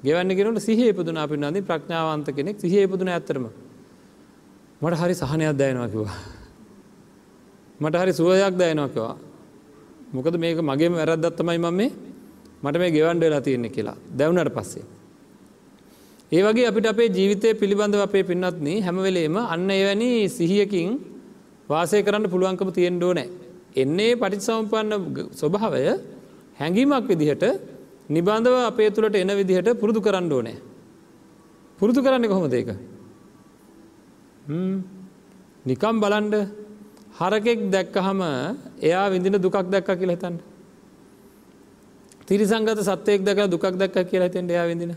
ගෙවන්න 0.03 0.31
කෙනට 0.31 0.61
සිහ 0.61 0.93
පුදුන 0.93 1.17
අපි 1.17 1.37
නදී 1.37 1.63
ප්‍රඥාවන්ත 1.63 2.35
කෙනෙක් 2.35 2.61
සිහ 2.61 2.87
පුදුන 2.87 3.09
ඇත්තරම 3.09 3.47
මට 4.81 4.95
හරි 4.95 5.15
සහනයක් 5.15 5.55
දයනවා 5.55 5.89
කිවා 5.89 6.19
මට 7.81 7.95
හරි 7.97 8.13
සුවයක් 8.13 8.55
දයනවා 8.55 8.89
කිවා 8.89 9.17
මොකද 10.09 10.37
මේක 10.37 10.61
මගේම 10.61 10.93
වැරද්දත්තමයි 10.95 11.59
මම 11.59 11.69
මේ 11.73 11.91
මට 12.63 12.77
මේ 12.77 12.91
ගෙවන්ඩ 12.91 13.23
වෙලා 13.23 13.41
තියෙන්නේ 13.41 13.71
කියලා. 13.71 13.97
දැවුනට 14.11 14.53
පස්සේ. 14.55 14.85
ඒ 16.33 16.43
වගේ 16.43 16.67
අපිට 16.67 16.87
අපේ 16.87 17.09
ජීවිතය 17.09 17.55
පිළිබඳව 17.55 18.01
අපේ 18.01 18.23
පින්නත්න 18.23 18.69
හැමවෙලේම 18.83 19.37
අන්න 19.47 19.71
එවැනි 19.71 20.11
සිහියකින් 20.29 20.89
වාසය 21.69 22.03
කරන්න 22.03 22.31
පුළුවන්කම 22.31 22.71
තියෙන්ඩෝ 22.71 23.13
නෑ 23.13 23.29
එන්නේ 23.77 24.13
පටිසම්පන්න 24.17 24.93
ස්වභාවය 25.33 25.83
හැඟීමක් 26.59 27.09
විදිහට 27.09 27.45
නිබන්ධව 28.09 28.57
අපේ 28.63 28.91
තුළට 28.91 29.17
එන 29.17 29.31
විදිහට 29.31 29.69
පුරුදු 29.81 30.01
කරන්න 30.01 30.33
ඕනෑ. 30.33 30.57
පුරුදු 31.79 32.01
කරන්න 32.03 32.29
කොහොම 32.29 32.47
දෙක. 32.51 32.69
නිකම් 35.65 35.97
බලන්ඩ 36.01 36.35
හරකෙක් 37.19 37.61
දැක්කහම 37.71 38.21
එයා 38.81 39.11
විඳින 39.11 39.37
දුකක් 39.37 39.57
දැක්ක 39.73 39.91
කියල 40.01 40.11
හිතන්න. 40.11 40.37
තිරිසංගත 42.27 42.81
සත්‍යයෙක් 42.81 43.21
දැක 43.25 43.39
දුකක් 43.51 43.65
දැක්ක 43.75 43.97
කියලා 44.11 44.29
හිතෙන්ට 44.29 44.51
එයා 44.51 44.67
විඳින. 44.67 44.93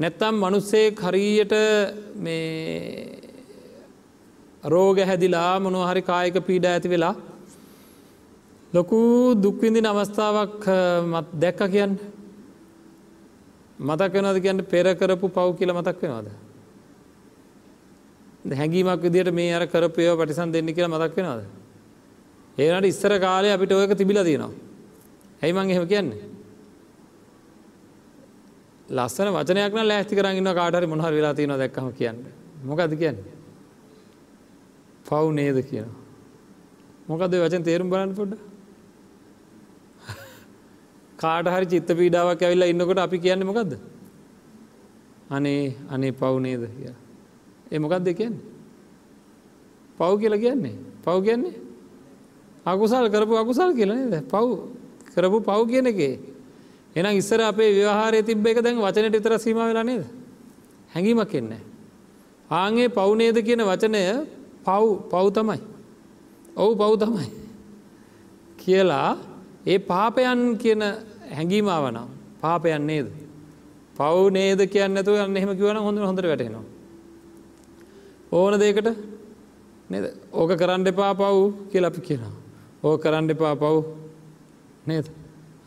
නැත්තම් 0.00 0.34
මනුස්සේ 0.36 0.86
හරියට 0.98 1.52
මේ 2.16 3.22
රෝග 4.64 4.96
හැදිලා 5.00 5.60
මොනොහරි 5.60 6.02
කායක 6.02 6.36
පීඩ 6.46 6.64
ඇති 6.66 6.88
වෙලා 6.88 7.14
ලොකු 8.72 8.98
දුක්විඳින 9.34 9.86
අවස්ථාවක් 9.86 10.64
මත් 11.12 11.26
දැක්ක 11.42 11.60
කියන්න 11.74 11.94
මතක් 13.80 14.12
වෙනද 14.14 14.38
කියන්න 14.44 14.64
පෙර 14.72 14.86
කරපු 14.94 15.28
පව් 15.28 15.48
කියල 15.58 15.72
මතක් 15.72 16.02
වෙනවාද. 16.02 16.28
හැඟීමක් 18.44 19.02
විදියට 19.02 19.32
මේ 19.32 19.54
අර 19.54 19.66
කරපයව 19.66 20.18
පටිසන් 20.18 20.52
දෙන්න 20.52 20.74
කියලා 20.74 20.90
මතක් 20.90 21.16
වෙනවාද. 21.16 21.44
ඒනට 22.58 22.86
ඉස්සර 22.86 23.18
කාලය 23.20 23.48
අපිට 23.50 23.72
ඔයක 23.72 23.96
තිබිලා 23.96 24.24
තියෙනවා. 24.24 24.52
ඇයි 25.42 25.52
මං 25.52 25.70
එහෙම 25.70 25.88
කියන්නේ. 25.88 26.20
ලස්සන 28.88 29.28
වචනයක් 29.32 29.72
නම් 29.72 29.86
ලෑස්ති 29.88 30.16
කරන්න 30.16 30.54
කාටරි 30.54 30.86
මොහර 30.86 31.12
වෙලා 31.12 31.34
තියෙනවා 31.34 31.58
දැක්කම 31.58 31.92
කියන්න. 31.98 32.18
මොකද 32.64 32.96
කියන්නේ. 32.98 33.32
පව් 35.06 35.26
නේද 35.32 35.58
කියනවා. 35.70 35.98
මොකද 37.08 37.32
වචන 37.34 37.62
තේරුම් 37.62 37.90
බලන්න 37.90 38.14
පොඩ්ඩ. 38.14 38.40
කාට 41.16 41.46
හරි 41.46 41.66
චිත්ත 41.66 41.90
පීඩාවක් 41.98 42.42
ඇවිල්ලා 42.42 42.68
ඉන්නකොට 42.72 42.98
අපි 42.98 43.18
කියන්නේ 43.18 43.50
මොකක්ද. 43.50 43.78
අනේ 45.30 45.76
අනේ 45.88 46.12
පව් 46.12 46.34
නේද 46.40 46.66
කිය. 46.76 46.92
ඒ 47.72 47.78
මොකක්ද 47.78 48.08
කියන්නේ. 48.12 48.44
පව් 49.98 50.10
කියලා 50.20 50.38
කියන්නේ. 50.38 50.74
පව් 51.04 51.16
කියන්නේ 51.22 51.54
අකුසල් 52.66 53.06
කරපු 53.08 53.34
අකුසල් 53.36 53.70
කියලා 53.72 53.96
නේද 53.96 54.14
පව් 54.24 54.46
කරපු 55.08 55.38
පව් 55.40 55.60
කියන 55.66 55.86
එකේ. 55.86 56.14
එනම් 56.96 57.16
ඉස්සර 57.16 57.40
අපේ 57.42 57.70
ව්‍යවහාරය 57.72 58.22
තිබ්බ 58.22 58.46
එක 58.46 58.58
දැන් 58.60 58.78
වචනයට 58.78 59.14
විතර 59.14 59.38
සීම 59.38 59.56
වෙලා 59.58 59.84
නේද. 59.84 60.04
හැඟීමක් 60.92 61.34
එන්නේ. 61.34 61.62
ආන්ගේ 62.50 62.88
පවුනේද 62.88 63.36
කියන 63.40 63.62
වචනය 63.62 64.02
පව් 64.64 64.84
පව් 65.10 65.26
තමයි. 65.32 65.60
ඔවු 66.56 66.72
පව් 66.76 66.92
තමයි. 66.98 67.26
කියලා 68.58 69.16
ඒ 69.66 69.78
පාපයන් 69.80 70.58
කියන 70.58 70.82
හැඟීමාවනම් 71.30 72.08
පාපයන් 72.40 72.86
නේද. 72.86 73.08
පව් 73.96 74.30
නේද 74.30 74.60
කියන්න 74.68 74.96
ඇතු 74.96 75.16
යන්න 75.16 75.36
එහෙම 75.36 75.56
කිවන 75.56 75.76
හොඳ 75.78 75.98
හොඳට 76.00 76.24
වැටෙනවා. 76.24 76.64
ඕන 78.32 78.58
දෙකට 78.58 78.88
නේද 79.90 80.04
ඕක 80.32 80.52
කරන්න 80.54 80.86
එපා 80.86 81.12
පව් 81.14 81.68
කියල 81.70 81.84
අපි 81.84 82.00
කියනවා. 82.00 82.32
ඕ 82.82 82.96
කරන්න 82.98 83.30
එපා 83.30 83.54
පව් 83.56 83.84
නේද 84.86 85.06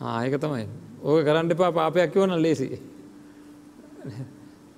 ආයක 0.02 0.34
තමයි 0.36 0.66
ඕක 1.02 1.24
කරන්න 1.24 1.50
එපා 1.50 1.72
පාපයක් 1.72 2.12
කිවන 2.12 2.36
ලේසි. 2.38 2.68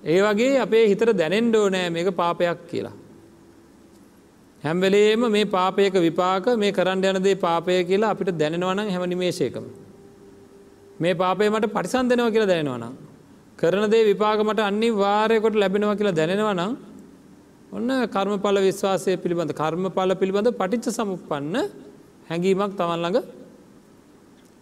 ඒ 0.03 0.19
වගේ 0.21 0.57
අපේ 0.59 0.85
හිතර 0.87 1.13
දැනෙන්ඩෝ 1.13 1.65
නෑ 1.69 1.89
මේක 1.89 2.09
පාපයක් 2.13 2.65
කියලා. 2.67 2.95
හැම්වෙලේම 4.63 5.25
මේ 5.29 5.45
පාපයක 5.47 5.93
විපාක 5.99 6.45
මේ 6.57 6.71
කරන්න 6.71 7.05
යනදේ 7.11 7.35
පාපය 7.37 7.83
කියලා 7.83 8.11
අපිට 8.11 8.31
දැනෙනවනම් 8.37 8.89
හැම 8.89 9.09
නිමේශයකම. 9.09 9.65
මේ 10.99 11.15
පාපය 11.15 11.49
මට 11.49 11.73
පරිසන් 11.73 12.09
දෙනවා 12.09 12.31
කියලා 12.31 12.51
දැනෙනවනම්. 12.53 12.93
කරන 13.59 13.89
දේ 13.89 14.03
විපාකමට 14.05 14.61
අනි 14.61 14.89
වාරයකොට 14.95 15.55
ලැබෙනවා 15.55 15.95
කියලා 15.95 16.15
දැනෙනවනම් 16.15 16.71
ඔන්න 17.71 17.89
කර්මඵල 18.07 18.57
විශ්වාසය 18.59 19.13
පිළිබඳ 19.15 19.51
කර්මඵල 19.53 20.11
පිළිබඳ 20.13 20.49
පටිච්ච 20.51 20.89
සමුපන්න 20.91 21.55
හැඟීමක් 22.29 22.73
තමන්ළඟ 22.73 23.19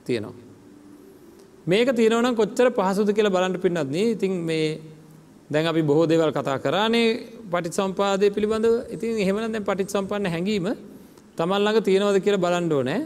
තියෙනවා. 0.05 0.35
මේක 1.65 1.89
තියෙනවනම් 1.91 2.35
කොච්චර 2.35 2.67
පහසුද 2.71 3.09
කියලා 3.09 3.31
බලන්ට 3.31 3.61
පින්නත්න 3.61 3.95
ඉතින් 3.95 4.33
මේ 4.41 4.67
දැන් 5.49 5.65
අපි 5.65 5.81
බොහෝ 5.81 6.05
දෙවල් 6.05 6.31
කතා 6.31 6.57
කරානේ 6.57 7.07
පටි 7.45 7.71
සම්පාදය 7.71 8.27
පිළිබඳව 8.29 8.75
ඉතින් 8.89 9.15
එහෙමන 9.17 9.47
දැන් 9.47 9.63
පටිත් 9.63 9.89
සම්පන්න 9.89 10.27
හැඟීම 10.27 10.67
තමල්ලඟ 11.37 11.79
තියෙනවද 11.81 12.19
කියලා 12.19 12.43
බලන්ඩෝ 12.45 12.81
නෑ 12.83 13.01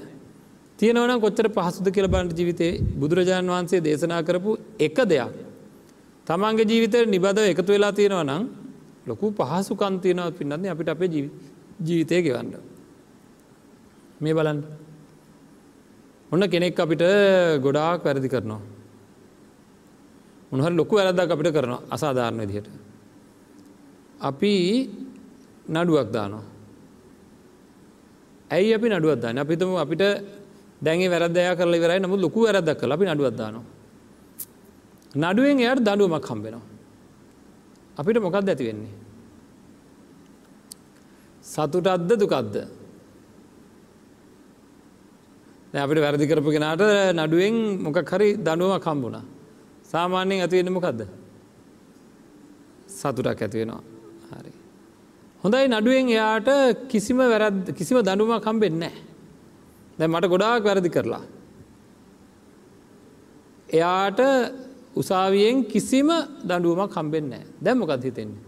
තියෙනවන 0.80 1.14
කොච්චර 1.20 1.48
පහසුද 1.50 1.88
කියල 1.92 2.08
බන්ට 2.08 2.40
ජීවිතේ 2.40 2.72
බුදුරජාණන් 2.98 3.54
වහන්සේ 3.54 3.82
දේශනා 3.82 4.22
කරපු 4.24 4.52
එක 4.80 4.98
දෙයක්. 5.06 5.30
තමන්ගේ 6.28 6.66
ජීවිතය 6.66 7.06
නිබදව 7.08 7.46
එකතු 7.46 7.70
වෙලා 7.70 7.94
තියෙනවා 7.94 8.26
නම් 8.26 8.44
ලොකු 9.08 9.32
පහසු 9.32 9.74
කන්තියනව 9.76 10.34
පින්නන්නේ 10.34 10.72
අපිට 10.72 10.90
අපේ 10.90 11.10
ජීවිතය 11.80 12.22
ගෙවන්න. 12.22 12.56
මේ 14.22 14.34
බලන්න. 14.34 14.60
ඔන්න 16.32 16.44
කෙනෙක් 16.48 16.80
අපිට 16.80 17.04
ගොඩාක් 17.62 18.04
වැරදි 18.04 18.30
කරනවා. 18.30 18.62
උන්හර 20.52 20.72
ලොකු 20.72 20.96
වැරදක් 20.96 21.32
අපිට 21.32 21.50
කරනවා 21.50 21.82
අසාධාරණ 21.90 22.42
විදිහට. 22.42 22.70
අපි 24.22 24.54
නඩුවක් 25.68 26.10
දානවා. 26.12 26.44
ඇයි 28.50 28.74
අපි 28.74 28.88
නඩුවත්දාන්න 28.90 29.38
අපිතම 29.38 29.76
අපිට 29.76 30.04
දැන්ගේ 30.82 31.10
වැරදය 31.10 31.42
කරල 31.58 31.76
වරයි 31.76 32.00
නමුත් 32.00 32.20
ලොකු 32.20 32.40
වැරදක් 32.46 32.78
කල 32.80 32.92
අපි 32.92 33.06
නඩුවත්දානවා. 33.06 33.66
නඩුවෙන් 35.16 35.60
එයට 35.60 35.82
දඩුවමක් 35.82 36.26
හම්බෙනවා. 36.26 36.71
අපිට 37.98 38.18
මොකක්ද 38.22 38.50
ඇති 38.50 38.66
වෙන්නේ. 38.70 38.94
සතුටත්ද 41.46 42.12
දුකක්ද. 42.22 42.56
අපිට 45.74 46.00
වැරදි 46.04 46.26
කරපු 46.28 46.50
කෙනාට 46.52 46.84
නඩුවෙන් 47.18 47.56
මොකක් 47.86 48.10
හරි 48.14 48.30
දනුවමක් 48.38 48.86
හම්බුණා. 48.86 49.26
සාමාන්‍යයෙන් 49.92 50.44
ඇතිවෙන 50.44 50.74
මොකක්ද. 50.74 51.02
සතුටක් 53.00 53.42
ඇතිවෙනවා 53.42 53.84
හරි. 54.32 54.52
හොඳයි 55.44 55.68
නඩුවෙන් 55.68 56.08
එයාට 56.10 56.50
කිසිම 56.92 57.18
වැරද 57.18 57.76
කිසිම 57.78 57.98
දඩුම 58.00 58.32
කම්බෙන්නේ 58.40 58.96
දැ 59.98 60.08
මට 60.08 60.26
ගොඩාක් 60.34 60.64
වැරදි 60.64 60.90
කරලා. 60.90 61.24
එයාට 63.70 64.20
උසාවියෙන් 64.96 65.66
කිසිම 65.66 66.10
දඩුවමක් 66.44 66.92
කම්බෙන්නේ 66.92 67.44
දැම්මකත් 67.62 68.04
හිතෙන්නේ. 68.04 68.42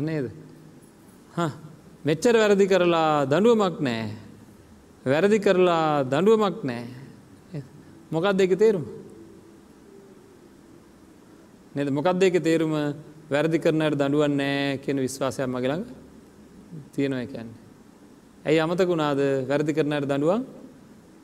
නේද? 0.00 0.30
මෙච්චර 2.04 2.34
වැරදි 2.34 2.66
කරලා 2.66 3.26
දඩුවමක් 3.26 3.76
නෑ 3.80 4.06
වැරදි 5.04 5.38
කරලා 5.38 6.04
දඩුවමක් 6.04 6.64
නෑ 6.64 6.84
මොකක් 8.10 8.32
දෙක 8.32 8.56
තේරුම? 8.56 8.84
නද? 11.74 11.90
මොකක්ද 11.90 12.22
ඒක 12.22 12.42
තේරුම? 12.42 12.72
වැරදි 13.30 13.58
කරනයට 13.60 13.94
දඩුවන් 13.94 14.32
නෑ 14.32 14.78
කියන 14.80 14.98
විශ්වාසයක් 14.98 15.46
මගලඟ 15.46 15.84
තියෙනවා 16.94 17.22
එකන්නේ. 17.22 17.56
ඇයි 18.44 18.60
අමතකුණාද 18.60 19.20
වැරදි 19.46 19.72
කරනයට 19.72 20.08
දඩුවන් 20.08 20.46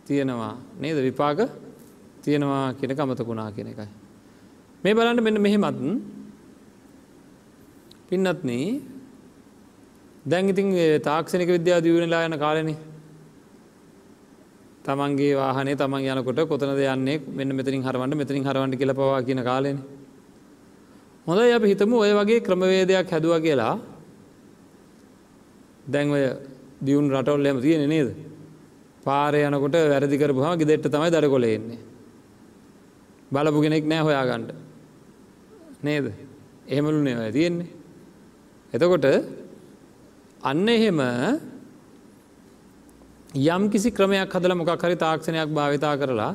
තියෙනවා. 0.04 0.56
නේද? 0.78 1.00
විපාක 1.00 1.63
තියෙනවා 2.24 2.74
කියෙන 2.74 3.00
අමතකුණා 3.00 3.50
කියන 3.52 3.68
එකයි. 3.68 3.88
මේ 4.84 4.94
බලන්න 4.94 5.22
මෙන්න 5.22 5.40
මෙහෙමත් 5.40 5.78
පින්නත්න 8.08 8.50
දැන් 10.24 10.48
ඉතින් 10.48 10.68
තාක්ෂණක 11.02 11.50
විද්‍යා 11.50 11.80
දියුණලා 11.80 12.26
යන 12.28 12.38
කාලන 12.38 12.70
තමන්ගේ 14.84 15.34
වාහනේ 15.34 15.76
තමන් 15.76 16.02
යනකොට 16.12 16.40
කොතනද 16.44 16.80
යන්නේ 16.86 17.20
මෙන්න 17.30 17.56
මෙතරින් 17.56 17.82
හරවන්ට 17.82 18.16
මෙතරින් 18.16 18.44
හරවන්ට 18.44 18.80
කියල 18.80 18.94
පවා 18.94 19.20
කියන 19.22 19.42
කාලනේ 19.42 19.76
හොඳයි 21.26 21.52
අප 21.52 21.64
හිතමු 21.64 21.96
ඔය 21.98 22.12
වගේ 22.12 22.40
ක්‍රමවේදයක් 22.40 23.10
හැදුව 23.10 23.34
කියලා 23.40 23.74
දැන් 25.86 26.10
ඔය 26.10 26.24
දියුන් 26.80 27.10
රටවල්ලම 27.10 27.60
තියෙන 27.60 27.88
නේද. 27.88 28.08
පාරය 29.04 29.40
යනකොට 29.44 29.76
වැරදි 29.84 30.16
කරපුහම 30.18 30.58
ගෙදෙට්ට 30.58 30.88
තමයි 30.88 31.10
දර 31.10 31.28
කොල 31.28 31.44
එන්නේ. 31.44 31.78
බලපු 33.34 33.58
කෙනෙක් 33.62 33.84
නෑ 33.84 34.02
හොයාගණ්ඩ. 34.02 34.50
නේද. 35.82 36.06
එහෙමලු 36.66 37.00
නෙව 37.02 37.20
තියෙන්නේ. 37.32 37.68
එතකොට 38.72 39.06
අන්න 40.42 40.68
එහෙම 40.68 41.00
යම් 43.34 43.62
කිසි 43.70 43.90
ක්‍රමයක් 43.90 44.30
හදල 44.30 44.54
මොකක් 44.54 44.82
හරි 44.82 44.96
තාක්ෂණයක් 44.96 45.50
භාවිතා 45.50 45.94
කරලා 45.96 46.34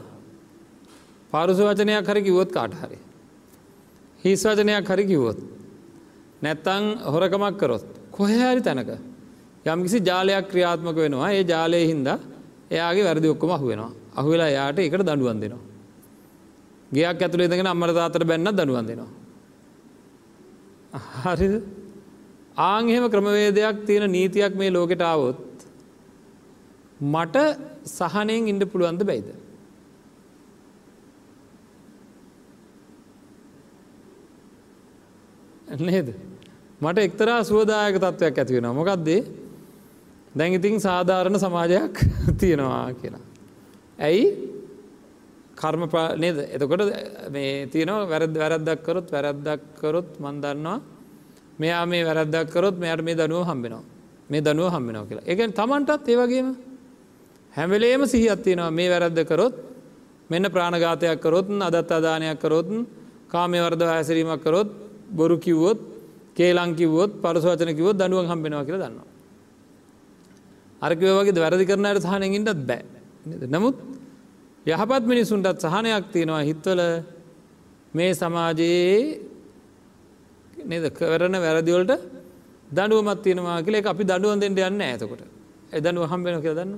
පාරුස 1.33 1.59
වචනයක් 1.59 2.05
හරි 2.05 2.21
කිවොත් 2.23 2.51
කාට 2.51 2.73
හරි. 2.73 2.97
හිස් 4.23 4.43
වචනයක් 4.43 4.85
හරි 4.85 5.05
කිව්වොත්. 5.05 5.39
නැත්තං 6.41 6.83
හොරකමක් 7.05 7.55
කරොත්. 7.57 7.85
කොහැරි 8.11 8.61
තැනක. 8.61 8.91
යම්කිසි 9.65 9.99
ජාලයක් 10.01 10.45
ක්‍රියාත්මක 10.51 10.97
වෙනවා 10.97 11.31
ඒ 11.31 11.43
ජාලය 11.45 11.81
හින්දා 11.85 12.19
එයාගේ 12.71 13.03
වැරදි 13.03 13.27
ඔක්කොම 13.27 13.51
අහු 13.51 13.65
වෙනවා. 13.67 13.91
අහුවෙලා 14.15 14.49
යායට 14.49 14.79
එකට 14.79 15.01
දඩුවන් 15.01 15.41
දෙනවා. 15.41 15.68
ගයක් 16.91 17.21
ඇතුළේ 17.21 17.49
දෙගෙන 17.49 17.67
අම්මට 17.67 17.95
තාතර 17.95 18.23
බැන්න 18.25 18.49
දඩුවන් 18.49 18.87
දෙනවා. 18.87 19.11
හරිද 21.25 21.53
ආංහෙම 22.57 23.05
ක්‍රමවේදයක් 23.07 23.85
තියෙන 23.85 24.11
නීතියක් 24.11 24.55
මේ 24.55 24.71
ලෝකෙට 24.71 25.01
ආවොත් 25.01 25.45
මට 26.99 27.37
සහනයෙන් 27.87 28.47
ඉන්ඩ 28.47 28.65
පුළුවන්ද 28.65 29.03
බැයිද. 29.03 29.29
නේද. 35.79 36.15
මට 36.81 36.97
එක්තරා 36.99 37.43
සුවදායක 37.43 37.95
තත්ත්වයක් 37.97 38.37
ඇතිවෙන 38.37 38.73
මොකක්දේ 38.73 39.21
දැන් 40.35 40.53
ඉතින් 40.53 40.79
සාධාරණ 40.79 41.37
සමාජයක් 41.37 42.05
තියෙනවා 42.39 42.93
කියලා. 42.93 43.25
ඇයි 43.99 44.48
කර්ම 45.61 45.83
නේද? 46.17 46.37
එතකොට 46.55 46.81
මේ 47.33 47.67
තියෙනවා 47.67 48.09
වැරද 48.11 48.33
වැරද්දක් 48.43 48.79
කරොත් 48.85 49.07
වැරද්දක් 49.11 49.61
කරොත් 49.81 50.09
මන්දන්නවා 50.19 50.77
මෙයා 51.59 51.85
මේ 51.85 52.03
වැරද්දක් 52.03 52.47
කරොත් 52.53 52.75
මෙයට 52.77 53.01
මේ 53.03 53.15
දනුව 53.15 53.43
හම්බෙනවා. 53.49 53.83
මේ 54.29 54.41
දනුව 54.41 54.67
හම්බෙනවා 54.75 55.07
කියලා. 55.09 55.27
එකන් 55.31 55.51
තමන්ටත් 55.59 56.07
ඒවගේම 56.07 56.47
හැමලේම 57.53 58.01
සිහිත්තියෙනවා 58.13 58.71
මේ 58.71 58.89
වැරද්ද 58.93 59.19
කරොත් 59.31 59.55
මෙන්න 60.29 60.45
ප්‍රාණඝාතයක් 60.55 61.19
කරොත් 61.21 61.47
අදත් 61.67 61.91
අදානයක් 61.91 62.39
කරොත් 62.43 62.67
කාමය 63.29 63.57
වර්ද 63.65 63.81
හැසිරීමක් 63.91 64.41
කරොත් 64.45 64.69
බොරු 65.11 65.37
කිව්වොත් 65.37 65.79
කේලංකිවොත් 66.37 67.11
පරසවචන 67.23 67.71
කිවොත් 67.75 67.95
දනුවන් 67.97 68.27
හම්බෙනවා 68.31 68.65
කියලා 68.67 68.83
දන්නවා. 68.85 69.07
අරකිව 70.81 71.09
වගේ 71.17 71.41
වැරදි 71.43 71.65
කරනයට 71.69 72.05
සහනකින්ටත් 72.05 72.61
බෑ. 72.69 72.81
නමුත් 73.53 73.75
යහපත් 74.65 75.03
මිනිසුන්ටත් 75.05 75.61
සහනයක් 75.61 76.05
තියෙනවා 76.11 76.43
හිත්වල. 76.43 76.81
මේ 77.93 78.13
සමාජයේ 78.13 79.19
නද? 80.59 80.85
කරන 80.91 81.35
වැරදිවලට 81.35 81.91
දඩුවමත් 82.69 83.21
තියෙනවා 83.23 83.63
කියල 83.63 83.75
අපි 83.83 84.03
දඩුවන් 84.03 84.39
දෙට 84.39 84.59
යන්න 84.61 84.81
ඇතකොට 84.81 85.21
එදනුව 85.71 86.05
හම්බෙන 86.05 86.41
කියල 86.41 86.55
දන්න 86.55 86.73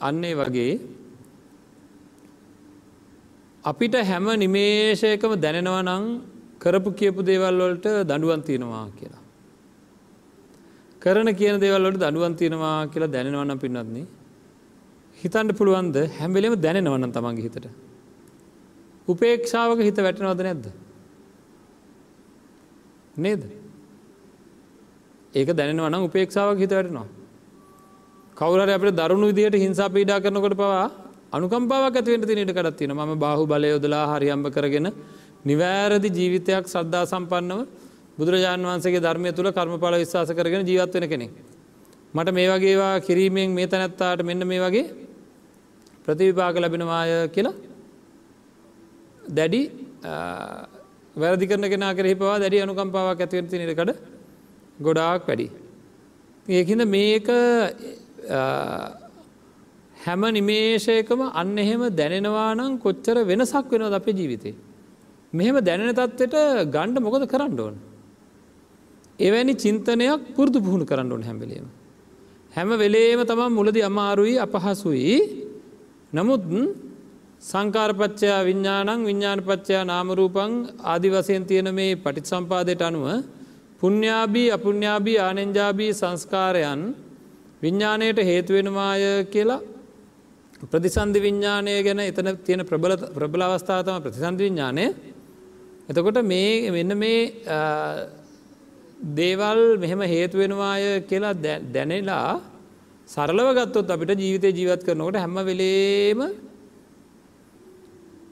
අන්නේ 0.00 0.34
වගේ 0.34 0.74
අපිට 3.64 3.94
හැම 4.02 4.26
නිමේෂයකම 4.36 5.32
දැනෙනවා 5.36 5.82
නං 5.82 6.04
කරපු 6.58 6.90
කියපු 6.92 7.20
දේවල් 7.22 7.56
වලට 7.60 7.86
දඩුවන් 8.04 8.42
තියෙනවා 8.42 8.86
කියලා. 8.98 9.19
කරන 11.02 11.28
කියන 11.34 11.60
දේවල්ලට 11.60 12.00
දඩුවන් 12.02 12.34
තියෙනවා 12.36 12.88
කියලා 12.92 13.12
දැනෙනවනම් 13.14 13.58
පින්නත්න්නේ 13.58 14.06
හිතන්ට 15.18 15.56
පුළුවන්ද 15.58 15.96
හැම්බෙලෙම 16.18 16.54
දැනෙනවන්න 16.56 17.12
තමන්ගේ 17.12 17.44
හිතට. 17.46 17.66
උපේක්ෂාවක 19.08 19.80
හිත 19.80 19.98
වැටනවද 19.98 20.42
නැද්ද. 20.42 20.66
නේද. 23.16 23.42
ඒක 25.34 25.48
දැනවනම් 25.52 26.06
උපේක්ෂාවක් 26.08 26.58
හිත 26.58 26.72
වැටනවා. 26.72 27.06
කවුර 28.36 28.60
අපට 28.60 28.96
දරුණු 28.96 29.26
විදියට 29.30 29.60
හිංසා 29.64 29.88
පීඩා 29.88 30.20
කරනකොට 30.20 30.56
පවා 30.56 30.88
අනුකම්පාවක් 31.32 31.96
ඇතිවට 31.96 32.28
තිනට 32.28 32.52
කඩත් 32.52 32.76
තියෙන 32.78 32.92
ම 32.92 33.18
බාහු 33.18 33.44
බලයොදලා 33.46 34.04
හරියම්භ 34.12 34.50
කරගෙන 34.50 34.88
නිවෑරදි 35.44 36.08
ජීවිතයක් 36.10 36.64
සද්ධා 36.66 37.04
සම්පන්නව 37.06 37.60
බුදුරජාණන් 38.20 38.66
වන්සගේ 38.66 39.00
ධර්මය 39.00 39.30
තුළ 39.32 39.50
කර්මඵල 39.50 39.96
විශ්වාස 39.96 40.30
කරගෙන 40.30 40.66
ජීවත්වෙන 40.66 41.06
කෙනෙක්. 41.08 41.32
මට 42.14 42.32
මේ 42.32 42.48
වගේවා 42.48 42.94
කිරීමෙන් 43.00 43.50
මේ 43.50 43.66
තැනැත්තාට 43.66 44.22
මෙන්න 44.22 44.46
මේ 44.46 44.60
වගේ 44.60 44.84
ප්‍රතිවිපාක 46.04 46.56
ලැබෙනවාය 46.56 47.10
කියලා 47.34 47.54
දැඩි 49.30 49.60
වැරදි 51.16 51.46
කරන 51.46 51.66
කෙනා 51.68 51.92
කරෙහි 51.94 52.14
පවා 52.14 52.38
දැඩි 52.38 52.62
අනුකම්පාවක් 52.64 53.20
ඇතිවති 53.20 53.58
නිරකට 53.58 53.92
ගොඩාක් 54.78 55.28
වැඩි. 55.28 55.46
ඒහිද 56.48 56.82
මේක 56.86 57.28
හැම 59.96 60.22
නිමේෂයකම 60.32 61.20
අන්න 61.32 61.58
එහෙම 61.58 61.82
දැනෙනවා 61.92 62.50
නම් 62.54 62.74
කොච්චර 62.78 63.16
වෙනසක් 63.24 63.70
වෙනව 63.72 63.94
අපේ 63.94 64.16
ජීවිතේ. 64.20 64.54
මෙහෙම 65.32 65.56
දැනෙන 65.60 65.94
තත්වට 65.94 66.66
ගණ්ඩ 66.74 67.06
මොකද 67.06 67.26
කරන්න 67.26 67.60
ඕන. 67.60 67.76
එවැනි 69.20 69.54
චින්තනයක් 69.56 70.34
පුරදු 70.36 70.58
පුහුණු 70.60 70.84
කරන්න 70.84 71.12
ඕන 71.12 71.22
හැම්බලීම. 71.22 71.66
හැම 72.52 72.70
වෙලේම 72.74 73.20
තමන් 73.22 73.52
මුලද 73.52 73.76
අමාරුයි 73.80 74.36
අපහසුයි 74.38 75.16
නමුත් 76.12 76.42
සංකාරපච්චයා 77.42 78.40
විඤ්ඥානං 78.42 79.02
විඤ්ඥානපච්චයා 79.02 79.84
නාමරූපං 79.84 80.52
ආදි 80.84 81.08
වසයෙන් 81.08 81.44
තියෙන 81.44 81.68
මේ 81.72 81.92
පටිත් 81.96 82.26
සම්පාදයට 82.26 82.82
අනුව 82.82 83.06
පුුණ්ඥාබී 83.80 84.48
අපුුණ්ඥාබී 84.50 85.18
ආනෙන්ජාබී 85.18 85.92
සංස්කාරයන් 85.92 86.82
විඤ්ඥානයට 87.62 88.18
හේතුවෙනවාය 88.22 89.02
කියලා 89.26 89.60
ප්‍රතිසන්ධි 90.62 91.20
විඤ්ඥානය 91.20 91.72
ගැන 91.82 92.00
එතන 92.02 92.28
තියෙන 92.38 92.62
ප්‍රබල 92.62 92.92
ප්‍රබල 93.14 93.42
අවස්ථාතම 93.42 94.02
ප්‍රතිසන්ධ 94.02 94.40
විඤ්ඥානය 94.40 94.86
එතකොට 95.88 96.18
මේ 96.24 96.70
මෙන්න 96.70 96.98
මේ 96.98 97.20
දේවල් 99.00 99.78
මෙහෙම 99.78 100.00
හේතුවෙනවාය 100.04 101.02
කියලා 101.02 101.34
දැනෙලා 101.72 102.40
සරලව 103.08 103.48
ගත්තොත් 103.56 103.90
අපිට 103.90 104.18
ජීවිතය 104.18 104.52
ජීවත් 104.52 104.84
කරනකොට 104.84 105.16
හැම 105.16 105.36
වෙලේම 105.42 106.20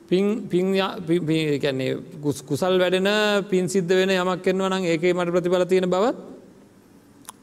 පින්න්නේ 0.08 1.90
කුසල් 2.46 2.74
වැඩෙන 2.78 3.08
පින් 3.44 3.64
සිද්ධ 3.66 3.88
වෙන 3.90 4.10
යමක් 4.12 4.42
කෙන්ව 4.42 4.62
නම් 4.62 4.84
ඒකේ 4.84 5.14
මට 5.14 5.34
ප්‍රතිඵල 5.34 5.64
තියෙන 5.64 5.90
බවත් 5.90 6.16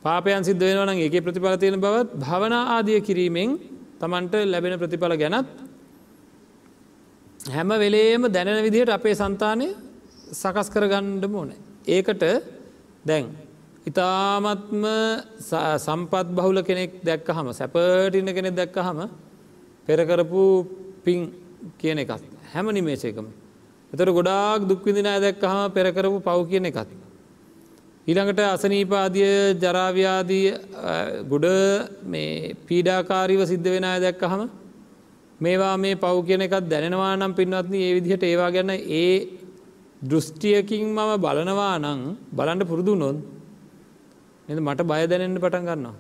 පාපයන් 0.04 0.44
සිද්ධ 0.44 0.62
වෙනවන 0.62 0.98
ඒ 0.98 1.22
ප්‍රතිඵල 1.22 1.58
තියෙන 1.58 1.80
බවත් 1.80 2.10
භවනා 2.16 2.64
ආදිය 2.76 3.00
කිරීමෙන් 3.02 3.58
තමන්ට 4.00 4.34
ලැබෙන 4.46 4.80
ප්‍රතිඵල 4.80 5.16
ගැනත් 5.18 5.48
හැම 7.50 7.70
වෙලේම 7.76 8.22
දැනෙන 8.28 8.64
විදිහට 8.64 8.90
අපේ 8.90 9.16
සන්තානය 9.16 9.68
සකස් 10.34 10.68
කර 10.70 10.86
ගණ්ඩ 10.88 11.26
ඕන. 11.32 11.50
ඒකට 11.88 12.24
දැන් 13.06 13.26
ඉතාමත්ම 13.86 14.84
සම්පත් 15.80 16.28
බහුල 16.32 16.58
කෙනෙක් 16.64 16.92
දැක්ක 17.04 17.28
හම 17.30 17.48
සැපටින්න 17.52 18.30
කෙනෙක් 18.30 18.56
දැක්ක 18.56 18.78
හම 18.78 19.00
පෙරකරපු 19.88 20.44
පින් 21.04 21.20
කියන 21.78 22.00
එකත් 22.00 22.22
හැම 22.54 22.66
නිමේශයකම. 22.70 23.28
එතර 23.94 24.10
ගොඩාක් 24.10 24.62
දුක්විදින 24.64 25.10
දැක්ක 25.18 25.42
හම 25.44 25.72
පෙරකරපු 25.72 26.18
පව් 26.20 26.40
කියන 26.50 26.66
එකත්. 26.66 26.90
ඊළඟට 28.08 28.42
අසනීපාදිය 28.48 29.30
ජරාව්‍යාදී 29.56 30.48
ගොඩ 31.28 31.46
මේ 32.04 32.54
පීඩාකාරීව 32.68 33.42
සිද්ධ 33.44 33.68
වෙන 33.68 33.84
අය 33.84 34.00
දැක්කහම 34.00 34.42
මේවා 35.40 35.78
මේ 35.78 35.96
පව් 35.96 36.18
කියන 36.28 36.42
එකත් 36.42 36.66
දැනෙනවා 36.66 37.16
නම් 37.16 37.34
පින්වත්න 37.34 37.74
ඒ 37.76 37.94
විදිහට 37.96 38.24
ඒවා 38.24 38.52
ගැන 38.52 38.70
ඒ 38.70 39.45
දෘෂ්ටියකින් 40.10 40.86
මම 40.88 41.12
බලනවා 41.24 41.76
නං 41.84 42.02
බලන්ට 42.38 42.68
පුරුදු 42.72 42.94
නොන් 42.96 43.18
එ 44.48 44.60
මට 44.60 44.82
බය 44.92 45.02
දැනෙන්ට 45.12 45.42
පටන් 45.44 45.66
ගන්නවා. 45.70 45.96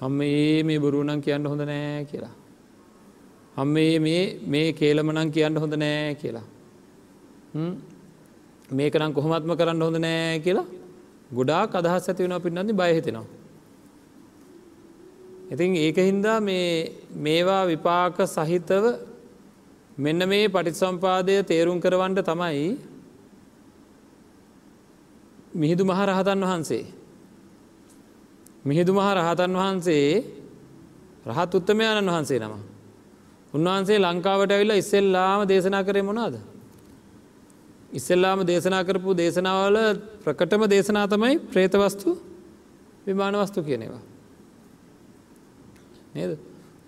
හම්ම 0.00 0.20
ඒ 0.22 0.62
මේ 0.62 0.78
බොරුණන් 0.78 1.20
කියන්න 1.24 1.48
හොඳ 1.50 1.62
නෑ 1.70 2.04
කියලා. 2.10 2.34
හම්ම 3.56 3.76
මේ 4.52 4.68
කේලමනං 4.72 5.30
කියන්න 5.36 5.60
හොඳ 5.62 5.74
නෑ 5.82 6.14
කියලා. 6.22 6.46
මේකනම් 8.70 9.12
කොහොමත්ම 9.16 9.52
කරන්න 9.60 9.82
හොඳ 9.82 9.98
නෑ 10.06 10.38
කියලා 10.46 10.66
ගොඩාක් 11.32 11.74
අදහස් 11.80 12.08
ඇති 12.08 12.22
වෙන 12.24 12.36
පින්නන්නේ 12.46 12.78
බයහිතෙනවා. 12.80 13.26
ඉතින් 15.52 15.76
ඒක 15.76 15.98
හින්දා 16.08 16.38
මේවා 17.26 17.62
විපාක 17.66 18.16
සහිතව 18.26 18.84
මෙන්න 19.98 20.28
මේ 20.32 20.48
පටිසම්පාදය 20.48 21.34
තේරුම් 21.50 21.78
කරවන්ට 21.84 22.22
තමයි 22.30 22.68
මිහිදු 25.52 25.84
මහ 25.84 26.00
රහතන් 26.06 26.40
වහන්සේ. 26.42 26.84
මිහිදු 28.64 28.92
මහ 28.92 29.08
රහතන් 29.14 29.52
වහන්සේ 29.52 30.24
රහත් 31.26 31.54
උත්තමයාණන් 31.54 32.08
වහන්සේ 32.08 32.38
නම. 32.38 32.54
උන්වහන්සේ 33.54 33.98
ලංකාවට 33.98 34.52
ඇවිල්ල 34.52 34.72
ඉස්සෙල්ලාම 34.72 35.40
දේශනා 35.44 35.82
කරේ 35.82 36.02
මොනාද. 36.02 36.34
ඉස්සෙල්ලාම 37.92 38.46
දේශනා 38.46 38.84
කරපු 38.84 39.10
දේශනාවල 39.14 39.78
ප්‍රකටම 40.24 40.62
දේශනා 40.66 41.06
තමයි 41.06 41.38
ප්‍රේතවස්තු 41.50 42.10
විමානවස්තු 43.06 43.60
කියනවා. 43.62 44.02
නේද. 46.14 46.32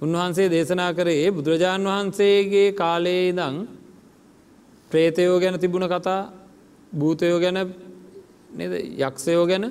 උන්වහන්සේ 0.01 0.49
දේශනා 0.49 0.93
කරේ 0.93 1.31
බුදුරජාණන් 1.31 1.87
වහන්සේගේ 1.87 2.69
කාලයේ 2.73 3.33
දං 3.33 3.57
ප්‍රේතයෝ 4.91 5.41
ගැන 5.41 5.59
තිබුණ 5.59 5.87
කතා 5.89 6.21
භූතයෝ 6.93 7.39
ගැන 7.41 7.59
යක්ෂයෝ 8.99 9.47
ගැන 9.47 9.65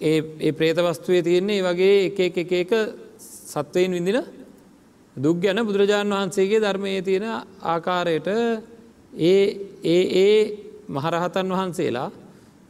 ඒ 0.00 0.52
ප්‍රේතවස්තුවේ 0.52 1.22
තියෙන්නේ 1.22 1.62
වගේ 1.62 2.06
එක 2.06 2.36
එක 2.36 2.52
එක 2.54 2.72
සත්වයෙන් 3.18 3.92
විඳින 3.92 4.22
දුක් 5.16 5.40
ගැන 5.40 5.58
බුදුරජාණන් 5.60 6.12
වහන්සේගේ 6.12 6.60
ධර්මයේ 6.60 7.02
තියෙන 7.02 7.26
ආකාරයට 7.64 8.28
ඒ 8.28 9.42
ඒ 9.84 10.02
ඒ 10.16 10.38
මහරහතන් 10.88 11.48
වහන්සේලා 11.50 12.10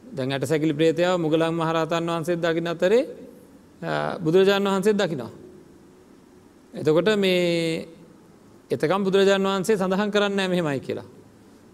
දැන් 0.08 0.32
ඇට 0.32 0.46
සැකිලි 0.46 0.74
ප්‍රේතයාව 0.74 1.18
මුගලන් 1.18 1.52
මහරහතන් 1.52 2.04
වහන්සේත් 2.06 2.40
දකින 2.40 2.66
අතරේ 2.66 3.02
බුදුරජාණන් 4.18 4.68
වහන්සේත් 4.68 4.96
දකිනවා. 4.96 5.30
එතකොට 6.74 7.08
මේ 7.16 7.88
එතකම් 8.70 9.02
බුදුරජාණන් 9.02 9.48
වහන්සේ 9.48 9.76
සඳහන් 9.76 10.10
කරන්න 10.10 10.40
මෙහෙමයි 10.46 10.80
කියලා. 10.80 11.17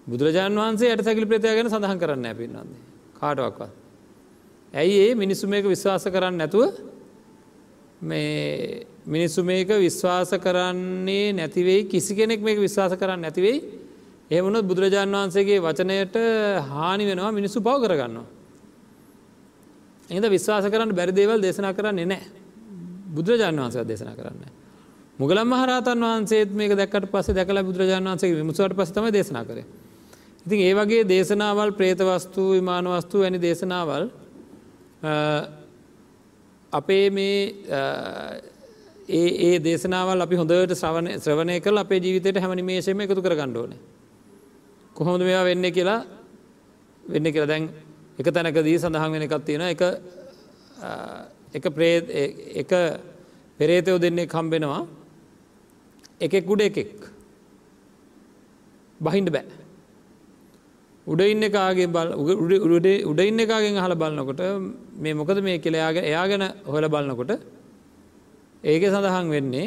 බුදුරජාණන් 0.07 0.57
වහන්සේ 0.57 0.89
ඇයට 0.89 1.05
සැකිලි 1.05 1.27
ප්‍රේතය 1.27 1.49
ගැන 1.51 1.69
සඳහන් 1.69 1.99
කරන්න 1.99 2.27
පින්නන්නේ 2.35 2.81
කාටවක්වත්. 3.17 3.71
ඇයි 4.75 4.99
ඒ 5.01 5.15
මිනිස්සු 5.15 5.47
මේක 5.47 5.65
විශ්වාස 5.67 6.05
කරන්න 6.07 6.37
නැතුව 6.37 6.63
මේ 8.03 8.87
මිනිස්සු 9.07 9.43
මේක 9.43 9.69
විශ්වාස 9.69 10.31
කරන්නේ 10.37 11.33
නැතිවෙයි 11.33 11.85
කිසි 11.87 12.15
කෙනෙක් 12.15 12.41
මේක 12.41 12.59
විශ්වාස 12.59 12.93
කරන්න 12.95 13.21
නැතිවෙයි 13.21 13.59
එහමුණොත් 14.31 14.65
බුදුරජාණන් 14.65 15.15
වහන්සේගේ 15.15 15.61
වචනයට 15.61 16.17
හානි 16.69 17.05
වෙනවා 17.07 17.33
මිනිස්සු 17.33 17.61
පව 17.61 17.77
කරගන්නවා. 17.83 18.27
එද 20.11 20.25
විශ්වාස 20.29 20.67
කරන්න 20.67 20.93
බැරි 20.93 21.13
දේවල් 21.13 21.41
දේශනා 21.41 21.73
කරන්නේ 21.73 22.07
නෑ 22.07 22.25
බුදුරජාණන් 23.09 23.61
වහන්සේ 23.61 23.85
දේශනා 23.85 24.15
කරන්න. 24.15 24.45
මුගල 25.19 25.39
මහරතන් 25.45 26.01
වහන්සේත් 26.03 26.51
මේක 26.53 26.73
දැක්කට 26.73 27.09
පස්ස 27.09 27.33
දැකල 27.33 27.63
බුදුරජාණන් 27.63 28.11
වන්සේ 28.11 28.35
විමුසුවට 28.35 28.75
පස්සම 28.75 29.09
දේශනා 29.11 29.45
කර. 29.45 29.65
ඉතින් 30.47 30.61
ඒ 30.61 30.75
වගේ 30.75 31.05
දේශනාවල් 31.09 31.71
ප්‍රේතවස්තු 31.73 32.43
විමානවස්තු 32.53 33.21
වැනි 33.21 33.39
දේශනාවල් 33.41 34.05
අපේ 36.73 37.07
මේ 37.11 37.39
ඒ 39.09 39.29
ඒ 39.47 39.65
දේශනාවල් 39.65 40.21
අපි 40.21 40.37
හොඳට 40.37 40.75
ශ්‍රවණ 40.75 41.09
ශ්‍රවණය 41.19 41.61
කල 41.61 41.77
අපේ 41.77 42.01
ජීවිතයට 42.01 42.41
හැමනිමේශයම 42.41 43.01
එකතු 43.01 43.23
කර 43.23 43.35
ගණ්ඩෝන. 43.35 43.73
කොහොමද 44.97 45.23
මේවා 45.23 45.45
වෙන්න 45.45 45.67
කියලා 45.73 46.01
වෙන්න 47.05 47.33
කියලා 47.33 47.49
දැන් 47.49 47.71
එක 48.19 48.29
තැනකදී 48.29 48.79
සඳහන් 48.79 49.13
වෙන 49.13 49.23
එකක් 49.23 49.35
තියෙන 49.47 49.65
එක 49.65 49.83
එක 51.55 51.65
ප්‍රේ 51.75 51.97
එක 52.63 52.73
පෙරේතයෝ 53.61 53.99
දෙන්නේ 53.99 54.27
කම්බෙනවා 54.27 54.85
එකෙක් 56.21 56.51
උඩ 56.51 56.61
එකෙක්. 56.61 56.95
බහින්ඩ 59.01 59.31
බෑ. 59.33 59.64
උඩ 61.07 61.21
ඉන්න 61.23 61.45
කාගේ 61.51 61.89
බල 61.89 62.09
උඩ 63.05 63.21
ඉන්න 63.23 63.41
එකගෙන් 63.41 63.77
හල 63.77 63.95
බලන්නකොට 63.95 64.41
මේ 64.99 65.15
මොකද 65.15 65.43
මේ 65.43 65.59
කෙළයාගේ 65.59 66.05
එයා 66.05 66.27
ගැන 66.27 66.45
හොල 66.67 66.87
බලන්නකොට 66.89 67.33
ඒක 68.65 68.83
සඳහන් 68.85 69.29
වෙන්නේ 69.31 69.67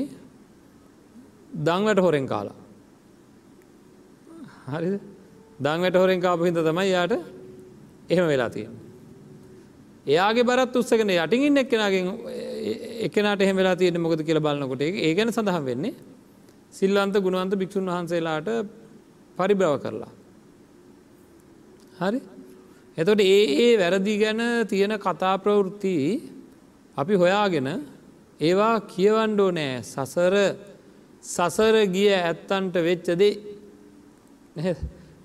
දංවට 1.60 2.00
හොරෙන් 2.00 2.26
කාලා 2.26 2.58
හරි 4.68 4.90
දංවට 5.60 5.96
හොරෙන් 5.96 6.20
කාපු 6.20 6.44
හිද 6.44 6.60
තමයි 6.62 6.90
යාට 6.90 7.14
එහෙම 8.10 8.26
වෙලා 8.26 8.50
තියෙන. 8.50 8.74
එයාගේ 10.06 10.44
බරත් 10.44 10.76
උත්සගෙන 10.76 11.10
යටින් 11.12 11.58
එක්කෙනගෙන් 11.58 12.06
එකනට 13.06 13.42
එහෙම 13.42 13.56
වෙලා 13.56 13.76
තියෙන 13.76 14.02
මොකද 14.02 14.26
කියල 14.26 14.40
බලන්නකොට 14.40 14.82
ඒ 14.82 15.14
ගැන 15.14 15.30
සඳහන් 15.30 15.66
වෙන්නේ 15.66 15.96
සිල්වන්ත 16.74 17.16
ගුණවන්ත 17.20 17.54
භික්‍ෂූන් 17.56 17.88
වහන්සේලාට 17.88 18.50
පරිභ්‍රව 19.38 19.78
කරලා. 19.84 20.17
හරි? 22.00 22.20
එතොට 22.98 23.22
ඒ 23.22 23.44
ඒ 23.58 23.74
වැරදි 23.78 24.14
ගැන 24.18 24.42
තියෙන 24.66 24.94
කතා 24.98 25.36
ප්‍රවෘත්ති 25.38 25.96
අපි 26.98 27.14
හොයාගෙන 27.14 27.68
ඒවා 28.40 28.76
කියවන්ඩෝ 28.88 29.52
නෑ 29.52 29.74
සසර 29.84 30.36
සසර 31.24 31.76
ගිය 31.88 32.10
ඇත්තන්ට 32.16 32.76
වෙච්චදේ 32.82 33.34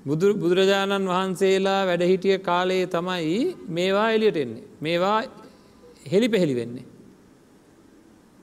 බුදුරජාණන් 0.04 1.06
වහන්සේලා 1.06 1.80
වැඩහිටිය 1.86 2.38
කාලයේ 2.40 2.86
තමයි 2.86 3.56
මේවා 3.68 4.08
එලියට 4.10 4.36
එන්නේ. 4.36 4.64
මේවා 4.80 5.18
හෙළි 6.06 6.28
පැහෙළි 6.28 6.56
වෙන්නේ. 6.56 6.86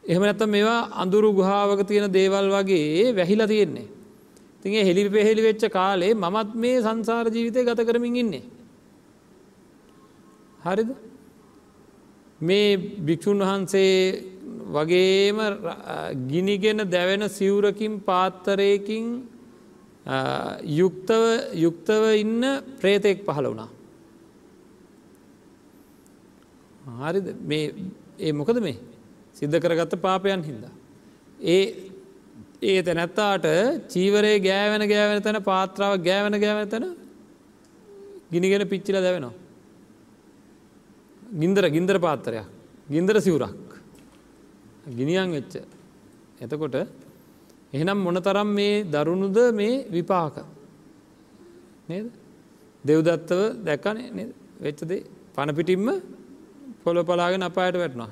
එහෙම 0.03 0.21
නැත්තම් 0.21 0.49
මේවා 0.49 0.81
අඳුරු 0.95 1.29
ගුහාවක 1.33 1.81
තියෙන 1.87 2.13
දේවල් 2.13 2.47
වගේ 2.49 3.15
වැහිලා 3.15 3.47
තියෙන්නේ. 3.47 3.87
තිගේ 4.63 4.83
හෙළි 4.83 5.09
පෙහෙළි 5.09 5.41
වෙච්ච 5.41 5.63
කාලේ 5.71 6.13
මමත් 6.15 6.49
මේ 6.55 6.81
සංසාර 6.81 7.25
ජීවිතය 7.27 7.65
ගත 7.65 7.85
කරමින් 7.85 8.15
ඉන්නේ. 8.15 8.43
හරිද 10.61 10.89
මේ 12.41 12.77
භික්‍ෂූන් 13.07 13.39
වහන්සේ 13.41 13.95
වගේම 14.67 15.39
ගිනිගෙන 16.27 16.79
දැවෙන 16.87 17.29
සිවුරකින් 17.29 17.99
පාත්තරයකින් 18.01 19.05
යුක්තව 20.71 21.23
යුක්තව 21.55 22.03
ඉන්න 22.15 22.43
ප්‍රේතෙක් 22.79 23.25
පහළ 23.25 23.47
වුණා. 23.47 23.69
හරිද 27.01 27.27
මේ 27.43 27.73
ඒ 28.19 28.31
මොකද 28.31 28.59
මේ 28.61 28.77
සිද්ධ 29.33 29.57
කරගත්ත 29.57 29.95
පාපයන් 29.97 30.43
හින්දා. 30.43 30.73
ඒ 31.39 31.88
ඒ 32.61 32.81
තැනැත්තාට 32.83 33.45
චීවරේ 33.87 34.39
ගෑවෙන 34.39 34.83
ගෑවෙන 34.89 35.21
තැන 35.21 35.39
පාත්‍රාව 35.43 35.93
ගෑවෙන 35.99 36.35
ගෑවෙන 36.39 36.69
තැන 36.69 36.85
ගිනිගෙන 38.31 38.67
පිච්චිල 38.67 38.97
දැවෙනවා. 38.97 39.33
ගින්දර 41.33 41.63
ගින්දර 41.69 41.97
පාත්තරයක් 41.99 42.47
ගින්දර 42.89 43.15
සිවුරක්. 43.21 43.69
ගිනියන් 44.89 45.31
වෙච්ච. 45.31 45.53
එතකොට 46.41 46.75
එහෙනම් 47.73 47.97
මොනතරම් 47.97 48.49
මේ 48.49 48.83
දරුණුද 48.85 49.37
මේ 49.53 49.85
විපාක? 49.87 50.35
නේද? 51.87 52.07
දෙව්දත්තව 52.83 53.41
දැක්කනේ 53.63 54.27
වෙච්චදේ 54.61 55.05
පණපිටිම්ම 55.35 55.87
පොල 56.83 56.97
පලාගෙන 57.03 57.43
අපායට 57.43 57.77
වැටනවා 57.77 58.11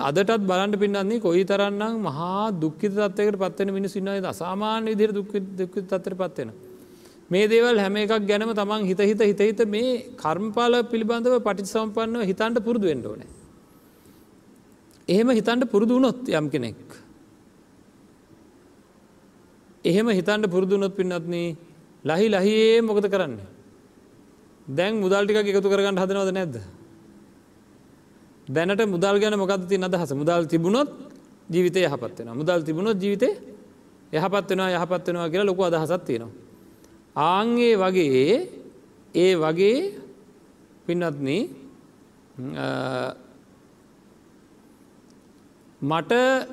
අදටත් 0.00 0.46
බලන්ට 0.46 0.78
පින්නන්නේ 0.78 1.20
කොයි 1.20 1.44
තරන්නම් 1.44 2.00
මහා 2.00 2.50
දුක්කිත 2.52 2.92
තත්වයකට 2.92 3.38
පත්වෙන 3.38 3.72
මිනිස් 3.72 3.96
ඉන්නවද 3.96 4.24
අසාමාන්‍ය 4.24 4.90
විදිර 4.92 5.12
දුක් 5.12 5.32
දුක් 5.56 5.74
තත්තර 5.74 6.14
පත්වෙන. 6.14 6.52
මේ 7.30 7.48
දේවල් 7.48 7.78
හැම 7.78 7.96
එකක් 7.96 8.26
ගැනම 8.26 8.54
තමන් 8.54 8.86
හිත 8.86 9.00
හිත 9.00 9.20
හිතහිත 9.20 9.60
මේ 9.68 9.92
කර්මපාල 10.16 10.74
පිළිබඳව 10.84 11.38
පටි 11.40 11.66
සම්පන්නව 11.66 12.22
හිතන්ට 12.22 12.64
පුරුදු 12.64 12.86
වෙන්ඩෝන. 12.86 13.22
එහෙම 15.08 15.28
හිතන්ට 15.30 15.70
පුරුදු 15.70 15.94
වුණොත් 15.94 16.28
යම් 16.30 16.50
කෙනෙක්. 16.50 16.82
එහෙම 19.84 20.06
හිතන්ට 20.08 20.46
පුරුදුනොත් 20.50 20.94
පින්නත්න 20.96 21.34
ලහි 22.04 22.26
ලහියේ 22.28 22.80
මොකද 22.80 23.08
කරන්නේ. 23.10 23.48
දැන් 24.68 25.00
මුදල්ටික 25.00 25.36
එකතු 25.36 25.68
කරගන්න 25.68 25.98
හදනවද 25.98 26.32
නැද්ද. 26.32 26.56
දැනට 28.54 28.82
මුදල් 28.86 29.16
ගැන 29.18 29.34
මොකද 29.38 29.62
ති 29.68 29.76
අදහස 29.78 30.12
මුදල් 30.14 30.44
තිබුණොත් 30.46 30.90
ජීවිතය 31.48 31.80
යහපත් 31.80 32.18
වෙන 32.18 32.28
මුදල් 32.34 32.60
තිබුණොත් 32.62 32.96
ජීවිතය 32.96 33.28
යහපත් 34.12 34.48
වෙනවා 34.50 34.70
යහපත් 34.76 35.06
වෙනවා 35.06 35.28
කියලා 35.28 35.50
ලොකු 35.50 35.62
අදහසත් 35.64 36.04
තියෙනවා. 36.06 36.32
ආංගේ 37.16 37.74
වගේ 37.76 38.34
ඒ 39.14 39.32
වගේ 39.36 39.78
පින්නත්න 40.86 41.28
මට 45.82 46.12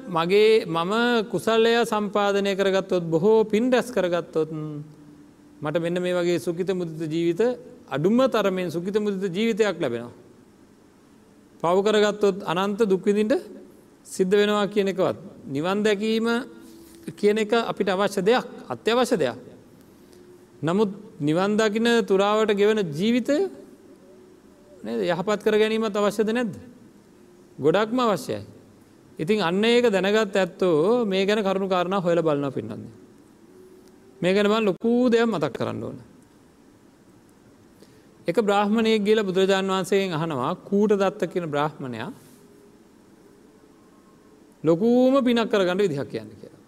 මගේ 0.10 0.66
මම 0.68 0.94
කුසල්ලය 1.32 1.74
සම්පාධනය 1.86 2.52
කරගත්තොත් 2.56 3.04
බොහෝ 3.06 3.44
පින් 3.46 3.72
රැස් 3.72 3.92
කරගත්තොත් 3.92 4.50
මට 5.62 5.76
මෙන්න 5.78 6.02
මේ 6.02 6.14
වගේ 6.14 6.40
සුකිත 6.40 6.70
මුදිත 6.72 7.02
ජීවිත 7.08 7.42
අඩුම 7.88 8.18
තරමෙන් 8.28 8.72
සුකිත 8.72 8.96
මුදිත 8.98 9.24
ජීවිතයක් 9.30 9.78
ලැබෙනවා. 9.78 10.19
පව් 11.62 11.78
කරගත්තොත් 11.86 12.38
අනන්ත 12.46 12.80
දුක්විදින්ට 12.92 13.34
සිද්ධ 14.06 14.36
වෙනවා 14.40 14.68
කියන 14.68 14.88
එකවත්. 14.88 15.18
නිවන් 15.48 15.84
දැකීම 15.84 16.28
කියන 17.20 17.38
එක 17.38 17.52
අපිට 17.54 17.90
අවශ්‍ය 17.90 18.22
දෙයක් 18.22 18.46
අත්‍යවශ්‍ය 18.70 19.18
දෙයක්. 19.18 19.38
නමුත් 20.62 20.92
නිවන්දකින 21.20 21.88
තුරාවට 22.06 22.52
ගෙවන 22.56 22.80
ජීවිතය 22.92 23.38
යහපත් 24.84 25.40
කර 25.44 25.56
ගැනීමත් 25.58 25.96
අවශ්‍යද 25.96 26.32
නැද්ද. 26.32 26.54
ගොඩක්ම 27.60 28.00
අවශ්‍යයි. 28.00 28.42
ඉතින් 29.20 29.42
අන්න 29.42 29.64
ඒක 29.64 29.92
දැනගත් 29.92 30.36
ඇත්තෝ 30.36 31.06
මේ 31.06 31.26
ගැන 31.26 31.44
කරුණු 31.44 31.68
කාරණ 31.68 32.00
හොල 32.00 32.22
බලන්න 32.22 32.52
පින්නන්නේ. 32.52 32.92
මේ 34.22 34.34
ගැන 34.34 34.48
බන් 34.48 34.64
ලොකූ 34.66 35.10
දෙයක් 35.10 35.28
මතක් 35.28 35.54
කරන්න 35.54 35.84
ඕන. 35.84 35.98
එක 38.28 38.38
බ්‍රහ්මණයෙක් 38.40 39.04
ගේල 39.04 39.24
බුදුරජාන් 39.24 39.68
වහන්සේෙන් 39.68 40.14
අහනවා 40.14 40.56
කූට 40.62 40.92
දත්ත 40.94 41.22
කියන 41.28 41.46
බ්‍රහ්මණයා 41.48 42.12
ලොකූම 44.64 45.24
පිනක් 45.24 45.50
කරගන්න 45.50 45.78
විදිහක් 45.80 46.10
කියන්න 46.10 46.30
කියලා. 46.32 46.60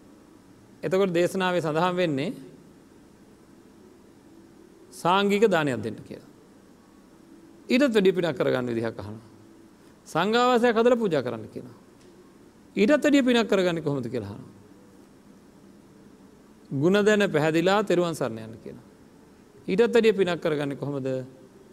එතකොට 0.83 1.13
දේශනාවේ 1.13 1.61
සඳහන් 1.61 1.95
වෙන්නේ 1.95 2.33
සාංගික 4.93 5.43
දානයක් 5.45 5.79
දෙන්න 5.79 5.97
කියලා. 5.99 6.29
ඊටත් 7.69 7.93
වැඩි 7.93 8.11
පිනක් 8.11 8.37
කරගන්න 8.37 8.67
විදිහක් 8.67 8.97
අහන. 8.97 9.17
සංඝාවාසය 10.07 10.67
කදල 10.69 10.95
පූජා 10.95 11.23
කරන්න 11.23 11.47
කියලා. 11.47 11.75
ඊටත් 12.75 12.91
වැඩිය 12.93 13.23
පිනක් 13.23 13.47
කරගන්න 13.47 13.83
කොහොමද 13.83 14.07
කියලාහන. 14.07 14.41
ගුණ 16.71 16.97
දැන 17.01 17.27
පැහැදිලා 17.29 17.83
තෙරුවන් 17.83 18.15
සරණයන්න 18.15 18.55
කියලා. 18.63 18.87
ඊටත් 19.67 19.93
වැඩිය 19.93 20.13
පිනක් 20.13 20.39
කරගන්න 20.39 20.77
කොහොමද 20.77 21.07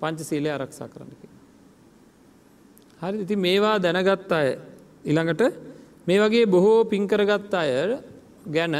පංච 0.01 0.21
සීලය 0.23 0.51
ආරක්ෂා 0.51 0.89
කරන්න 0.89 1.13
කිය. 1.13 1.33
හරි 3.03 3.23
ඉති 3.25 3.37
මේවා 3.39 3.77
දැනගත් 3.79 4.33
අය 4.33 4.49
ඉළඟට 5.05 5.43
මේ 6.07 6.19
වගේ 6.19 6.47
බොහෝ 6.47 6.79
පින්කරගත් 6.85 7.55
අය 7.55 7.73
ගැන 8.49 8.77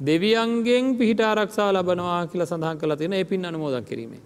දෙවියන්ගෙන් 0.00 0.96
පිහිට 0.98 1.20
ආරක්ෂා 1.22 1.68
ලබනවා 1.72 2.26
කියල 2.26 2.42
සඳහන් 2.44 2.80
කළ 2.80 2.96
තියෙන 2.96 3.14
ඒ 3.14 3.24
පින් 3.24 3.44
අනුමෝදන් 3.44 3.84
කිරීමේ. 3.84 4.22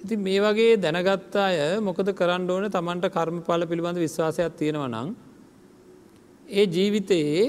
ඉති 0.00 0.16
මේ 0.18 0.40
වගේ 0.40 0.76
දැනගත් 0.76 1.34
අය 1.38 1.56
මොකද 1.80 2.08
කරන්න 2.12 2.50
ඕන 2.50 2.66
තමන්ට 2.68 3.12
කර්මඵල 3.16 3.62
පිළිබඳ 3.70 3.98
විශ්වාසයක් 3.98 4.56
තියෙනව 4.56 4.84
නං 4.86 5.08
ඒ 6.48 6.64
ජීවිතයේ 6.66 7.44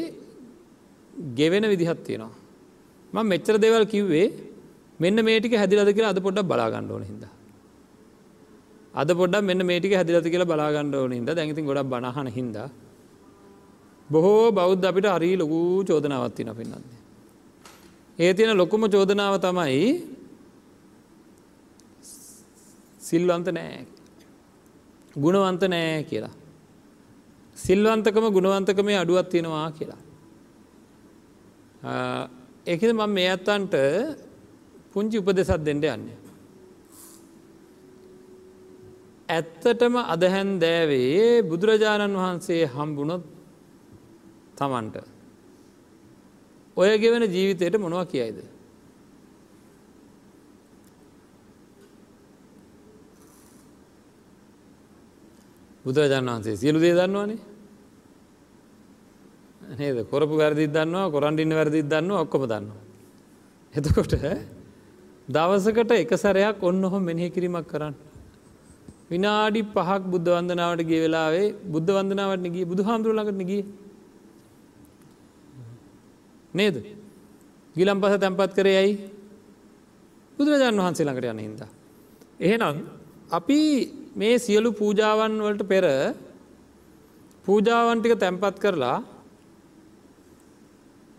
ගෙවෙන 1.35 1.65
විදිහත් 1.69 2.01
තියෙනවා. 2.03 2.33
ම 3.13 3.17
මෙච්චර 3.23 3.55
දෙවල් 3.57 3.85
කිව්වේ 3.85 4.27
මෙන්න 5.01 5.17
මේටික 5.27 5.53
හැදිලද 5.61 5.89
කියලා 5.95 6.13
අද 6.13 6.19
පොඩ්ඩක් 6.25 6.49
බලාගන්න 6.51 6.91
ඕන 6.93 7.03
හිද. 7.09 7.23
අද 9.01 9.09
පොඩ්ඩක් 9.19 9.47
මෙන්න 9.49 9.61
මේටික 9.69 9.93
හැදිලති 9.99 10.33
කියලා 10.33 10.51
බලාගන්න 10.51 10.95
ඕන 10.95 11.13
හිද 11.17 11.29
දැඟතින් 11.37 11.65
ගොඩක් 11.69 11.91
බනහන 11.93 12.27
හිද. 12.37 12.57
බොහෝ 14.09 14.51
බෞද්ධ 14.57 14.89
අපිට 14.89 15.07
හරි 15.15 15.29
ලොකු 15.41 15.59
චෝදනාවත්තින 15.89 16.49
පින්නන්නේ. 16.59 16.99
ඒ 18.19 18.31
තියෙන 18.33 18.57
ලොකුම 18.61 18.83
චෝදනාව 18.93 19.35
තමයි 19.45 19.81
සිල්වන්ත 23.07 23.47
නෑ 23.57 23.85
ගුණවන්ත 25.15 25.63
නෑ 25.73 26.03
කියලා. 26.09 26.35
සිල්වන්තකම 27.57 28.25
ගුණවන්තකමේ 28.35 28.97
අඩුවත් 29.03 29.27
තියෙනවා 29.31 29.69
කියලා. 29.77 30.01
ඒකද 32.67 32.91
මම 32.93 33.09
මේ 33.17 33.29
අත්තන්ට 33.35 33.75
පුංචි 34.93 35.17
උපදෙසත් 35.17 35.51
දෙෙන්ට 35.59 35.85
යන්නේ. 35.85 36.17
ඇත්තටම 39.29 39.95
අදහැන් 40.05 40.49
දෑවේ 40.61 41.43
බුදුරජාණන් 41.43 42.15
වහන්සේ 42.15 42.63
හම්බුණොත් 42.67 43.23
තමන්ට. 44.57 44.95
ඔය 46.77 46.97
ගෙවන 46.97 47.23
ජීවිතයට 47.27 47.75
මොනවා 47.77 48.05
කියයිද. 48.05 48.37
බුදුරජාණන් 55.85 56.29
වහන්සේ 56.29 56.55
සියලු 56.57 56.79
දේ 56.79 56.93
දන්නවානේ 56.93 57.39
නේද 59.61 59.97
කොරපු 60.05 60.35
වැරදිත් 60.37 60.71
දන්නවා 60.71 61.09
කොරන්ඩින්න 61.09 61.53
වැරදිත් 61.53 61.87
දන්න 61.87 62.11
ඔක්කොම 62.13 62.43
දන්නවා. 62.45 62.81
එතකොට 63.73 64.13
දවසකට 65.35 65.91
එක 65.95 66.13
සැරයක් 66.17 66.63
ඔන්න 66.63 66.83
ඔහොම 66.83 67.03
මෙනෙහි 67.03 67.29
කිරීමක් 67.29 67.67
කරන්න. 67.67 67.95
විනාඩි 69.11 69.61
පහක් 69.75 70.01
බුද්ධ 70.13 70.29
වන්දනාවට 70.31 70.81
ගේ 70.89 71.01
වෙලාවේ 71.03 71.47
බුද්ධ 71.73 71.91
වන්දනාවට 71.95 72.45
ගිය 72.55 72.65
බුදු 72.65 72.81
හාමුදුරුවලකට 72.87 73.41
ගිය 73.49 73.61
නේද 76.53 76.75
ගිලම් 77.75 77.97
පස 78.01 78.15
තැන්පත් 78.23 78.53
කරේ 78.57 78.77
ඇයි 78.81 78.93
බුදුරජාණන් 80.37 80.81
වහන්සේ 80.81 81.05
ළඟට 81.05 81.31
යන 81.31 81.41
හින්ද. 81.45 81.61
එහෙනම් 82.39 82.77
අපි 83.31 83.59
මේ 84.15 84.35
සියලු 84.45 84.69
පූජාවන් 84.73 85.35
වලට 85.45 85.63
පෙර 85.71 85.85
පූජාවන්ටික 87.45 88.15
තැන්පත් 88.19 88.57
කරලා 88.59 88.97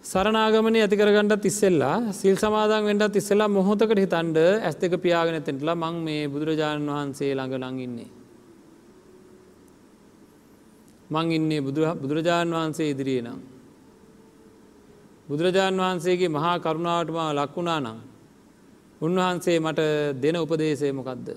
සරනාගමන 0.03 0.77
ඇති 0.77 0.97
කරගන්නත් 0.97 1.45
ඉස්සෙල්ලා 1.45 2.13
සිල් 2.13 2.37
සමාදන් 2.37 2.87
වෙන්ඩත් 2.87 3.17
ඉස්සෙල්ලා 3.17 3.47
මොහොතකට 3.49 3.93
හිතන්ඩ 3.97 4.39
ඇස් 4.39 4.77
දෙක 4.77 4.95
පියාගෙන 4.99 5.37
තෙන්ටලා 5.41 5.77
මං 5.77 6.01
මේ 6.07 6.25
බුදුරජාණන් 6.27 6.89
වහන්සේ 6.89 7.31
ළඟ 7.31 7.55
ලං 7.61 7.79
ඉන්නේ. 7.79 8.11
මං 11.11 11.31
ඉන්නේ 11.31 11.61
බුදුරජාණන් 12.01 12.53
වහන්සේ 12.53 12.89
ඉදිරියේ 12.91 13.23
නම්. 13.23 13.41
බුදුරජාණන් 15.29 15.83
වහන්සේගේ 15.83 16.31
මහා 16.31 16.57
කරුණාවටම 16.59 17.21
ලක්වුණා 17.39 17.81
නම්. 17.81 17.99
උන්වහන්සේ 19.01 19.59
මට 19.61 19.81
දෙන 20.23 20.37
උපදේශය 20.37 20.91
මොකක්ද. 20.93 21.29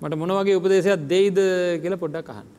මට 0.00 0.14
මොනවගේ 0.16 0.58
උපදේශයක් 0.60 1.02
දෙයිද 1.06 1.38
කියල 1.82 1.98
පොඩ්ඩක් 1.98 2.30
අහන්න. 2.30 2.57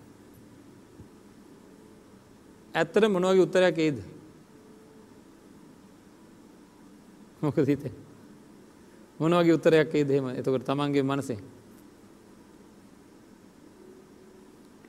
ඇත්තට 2.75 3.09
මොනවගේ 3.09 3.45
උත්තරයක් 3.45 3.77
ඒද? 3.77 3.97
මොක 7.41 7.55
හිතේ? 7.55 7.93
මොනවගේ 9.19 9.53
උත්තරයක් 9.53 9.95
ඒ 9.95 10.03
දෙම 10.03 10.27
එතකට 10.31 10.65
තමන්ගේ 10.65 11.03
මනසේ. 11.03 11.39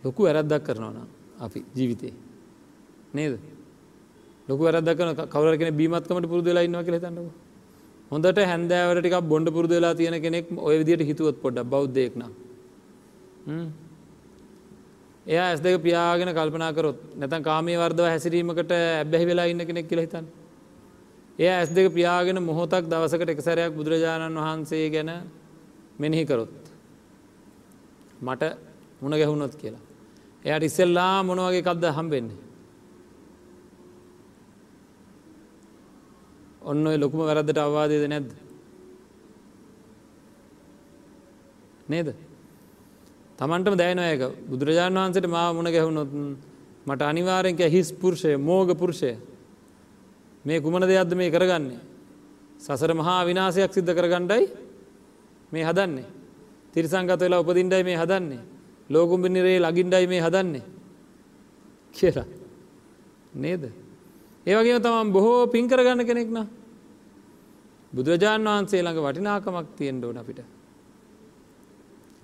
ලොකු 0.02 0.22
වැරද්දක් 0.22 0.64
කරනවා 0.64 1.06
අපි 1.40 1.64
ජීවිතේ. 1.74 2.14
නේද? 3.14 3.40
ලොක 4.48 4.58
වැරදක්න 4.60 5.14
කවර 5.28 5.56
කෙන 5.58 5.76
බීමත්කමට 5.76 6.28
පුරදලා 6.32 6.64
ඉන්නවා 6.66 6.84
කියල 6.84 6.98
තන්නක 6.98 7.28
හොඳට 8.10 8.40
හැන්දෑවට 8.50 9.00
ටික 9.00 9.16
බොඩ 9.32 9.52
පුරදලා 9.56 9.94
තියෙන 9.94 10.16
කෙනෙක් 10.22 10.46
ඔය 10.58 10.76
විදියට 10.80 11.06
හිතුවත් 11.10 11.36
පොඩ්ඩ 11.42 11.70
බෞද්ධයෙක්න 11.74 12.22
එයා 15.30 15.46
ඇස් 15.46 15.60
දෙක 15.60 15.76
පියාගෙන 15.80 16.30
කල්පනා 16.30 16.72
කරොත් 16.72 16.98
නැතන් 17.14 17.42
කාමය 17.42 17.74
වර්දව 17.74 18.06
හැසිරීමකට 18.06 18.72
ඇබැහි 18.72 19.26
වෙලා 19.26 19.46
ඉන්න 19.46 19.62
කෙනෙක් 19.62 19.86
කියල 19.86 20.00
හිතන්. 20.00 20.26
එය 21.38 21.48
ඇස් 21.48 21.70
දෙක 21.70 21.86
පියාගෙන 21.94 22.42
මොහොතක් 22.42 22.84
දවසකට 22.84 23.30
එකසරයක් 23.30 23.72
බුදුරජාණන් 23.72 24.38
වහන්සේ 24.38 24.86
ගැන 24.90 25.10
මෙනෙහි 25.98 26.24
කරොත්. 26.26 26.52
මට 28.20 28.42
මුණ 29.00 29.14
ගැහුණොත් 29.14 29.54
කියලා. 29.54 29.84
එයට 30.44 30.64
ඉස්සෙල්ලා 30.64 31.22
මොනවගේ 31.22 31.62
කක්ද 31.62 31.84
හම්බෙන්නේ. 31.90 32.38
ඔන්න 36.62 36.86
ඔය 36.86 36.96
ලොකුම 36.98 37.20
වැරද්දට 37.20 37.58
අවවාදයද 37.58 38.04
නැද්ද. 38.08 38.30
නේද. 41.88 42.08
තමන්ටම 43.40 43.76
දැයනොයක 43.76 44.22
බුදුරජාණන් 44.46 44.98
වහන්සට 44.98 45.26
මා 45.26 45.52
මුණ 45.52 45.68
ගැහුණොත් 45.68 46.10
මට 46.86 47.02
අනිවාරෙන්ක 47.02 47.60
හිස් 47.66 47.92
පුරුෂය 47.92 48.36
මෝග 48.38 48.76
පුරුෂය 48.76 49.16
මේ 50.44 50.60
කුමන 50.60 50.82
දෙයක්ද 50.82 51.14
මේ 51.14 51.30
කරගන්නේ. 51.30 51.80
සසර 52.58 52.92
මහා 52.92 53.24
විනාසයක් 53.24 53.72
සිද්ධ 53.72 53.92
කරගණ්ඩයි 53.92 54.44
මේ 55.52 55.64
හදන්නේ. 55.64 56.08
තිරිසංගත 56.74 57.20
වෙලා 57.20 57.40
උපදින්ඩයි 57.40 57.82
මේ 57.82 57.96
හදන්නේ. 57.96 58.40
ලෝකුම්බිනිරේ 58.90 59.58
ලගින්ඩයි 59.58 60.06
මේ 60.06 60.20
හදන්නේ. 60.20 60.64
කියලා. 61.94 62.28
නේද. 63.34 63.62
ඒවගේ 64.46 64.80
තමන් 64.80 65.12
බොහෝ 65.12 65.46
පින් 65.46 65.64
කරගන්න 65.66 66.04
කෙනෙක්න. 66.04 66.38
බුදුරජාණන් 67.92 68.48
වහන්සේ 68.48 68.82
ළඟ 68.82 69.00
වටිනාකමක් 69.02 69.68
තියෙන්ට 69.76 70.04
ඕන 70.04 70.18
අපිට. 70.18 70.40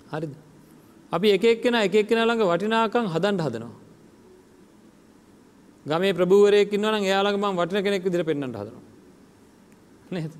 හරිද. 0.09 0.46
අපි 1.11 1.27
එකක් 1.35 1.61
කෙන 1.63 1.75
එකක් 1.75 2.07
කෙන 2.09 2.19
ළඟ 2.19 2.43
වටිනාකං 2.43 3.05
හදන්ට 3.13 3.41
හදනවා. 3.41 3.75
ගමේ 5.85 6.13
ප්‍රභූවරයකින් 6.13 6.81
වන 6.83 7.03
එයාලගම 7.03 7.45
වටින 7.59 7.83
කෙනෙක් 7.83 8.03
දිර 8.05 8.23
පෙන්න්නට 8.23 8.55
හදනවා. 8.55 8.83
නේද. 10.11 10.31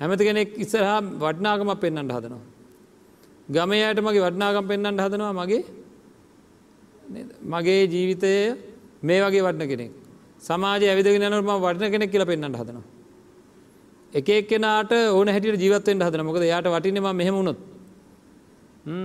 හැමති 0.00 0.24
කෙනෙක් 0.24 0.48
ඉස්සරහා 0.56 1.00
වටනාගම 1.22 1.70
පෙන්න්නට 1.82 2.12
හදනවා. 2.12 2.42
ගමයට 3.48 4.00
මගේ 4.00 4.24
වටනාගම් 4.26 4.66
පෙන්න්නට 4.70 5.00
හදනවා 5.00 5.32
මගේ 5.40 5.62
මගේ 7.44 7.80
ජීවිතය 7.86 8.32
මේ 9.02 9.20
වගේ 9.24 9.42
වටන 9.42 9.66
කෙනෙක් 9.72 9.92
සමාජ 10.40 10.82
ඇවිදගෙන 10.84 11.26
නම 11.30 11.50
වටන 11.64 11.90
කෙනෙක් 11.90 12.10
කියල 12.12 12.24
පෙන්න්නට 12.24 12.60
හදනවා. 12.60 12.86
එක 14.12 14.28
එක්කෙනට 14.30 14.92
ඕන 15.12 15.28
හැටියට 15.28 15.60
ජීවත්තෙන් 15.60 16.00
හදන 16.00 16.24
මොකද 16.24 16.44
යායට 16.44 16.68
වටිනම 16.68 17.08
මෙහෙමුණොත් 17.20 17.58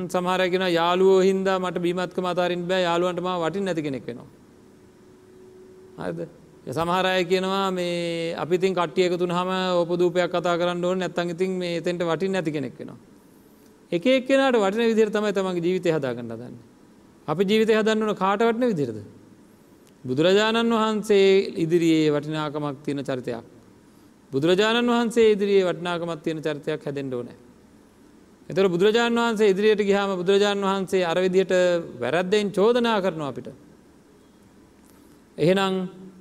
සමහරගෙන 0.08 0.66
යාලුවෝ 0.72 1.20
හින්දා 1.22 1.58
මට 1.60 1.82
බීමත්ක 1.82 2.18
මතාරින් 2.20 2.64
බෑ 2.68 2.82
යාලුවන්ටම 2.84 3.28
වටින් 3.44 3.64
නැති 3.66 3.82
කෙනෙක් 3.82 4.06
වෙනවා. 4.08 4.30
හද 6.00 6.20
සමහරය 6.70 7.24
කියනවා 7.26 7.72
මේ 7.72 8.36
අපිතින් 8.36 8.74
කට්ටියක 8.74 9.18
තුන් 9.18 9.32
හම 9.32 9.50
ඔපදූපයක් 9.82 10.30
කතා 10.30 10.56
කරන්න 10.58 10.86
ඕන 10.86 11.00
නැත්තන් 11.00 11.34
ඉතින් 11.36 11.52
මේ 11.62 11.78
එතෙන්ට 11.78 12.04
වටින් 12.04 12.32
නැති 12.32 12.52
කෙනෙක් 12.52 12.78
වෙනවා. 12.80 12.98
එක 13.92 14.06
එක්කෙනට 14.08 14.58
වටින 14.58 14.88
විදිර 14.92 15.10
තමයි 15.10 15.34
තමගේ 15.34 15.64
ජීවිතය 15.66 15.90
හදාගන්න 15.92 16.32
දන්න. 16.32 16.56
අපි 17.28 17.44
ජීවිතය 17.44 17.74
හදන්නන 17.74 18.16
කාට 18.16 18.42
වටන 18.42 18.70
විදිරද. 18.72 19.00
බුදුරජාණන් 20.04 20.74
වහන්සේ 20.74 21.28
ඉදිරියේ 21.64 22.12
වටිනාකමක් 22.12 22.78
තියෙන 22.86 23.04
චරිතයක්. 23.04 23.44
බුදුරජාණන් 24.32 24.88
වහන්සේ 24.88 25.32
ඉදිරියේ 25.34 25.66
වටනාකමත් 25.68 26.24
තියෙන 26.24 26.40
චරිතයක් 26.42 26.86
හැදෙන්ඩ 26.86 27.14
ඕනෑ. 27.14 27.43
එතර 28.50 28.66
බුදුරජාණන් 28.68 29.18
වහන්සේ 29.18 29.52
ඉදිරියට 29.52 29.82
ගිහාම 29.82 30.10
බුදුරජාණන් 30.18 30.64
වහන්සේ 30.64 31.04
අරවිදියට 31.04 31.54
වැරද්දෙන් 31.98 32.52
චෝදනා 32.52 32.98
කරනවා 33.00 33.30
අපිට. 33.30 33.48
එහෙනම් 35.38 35.76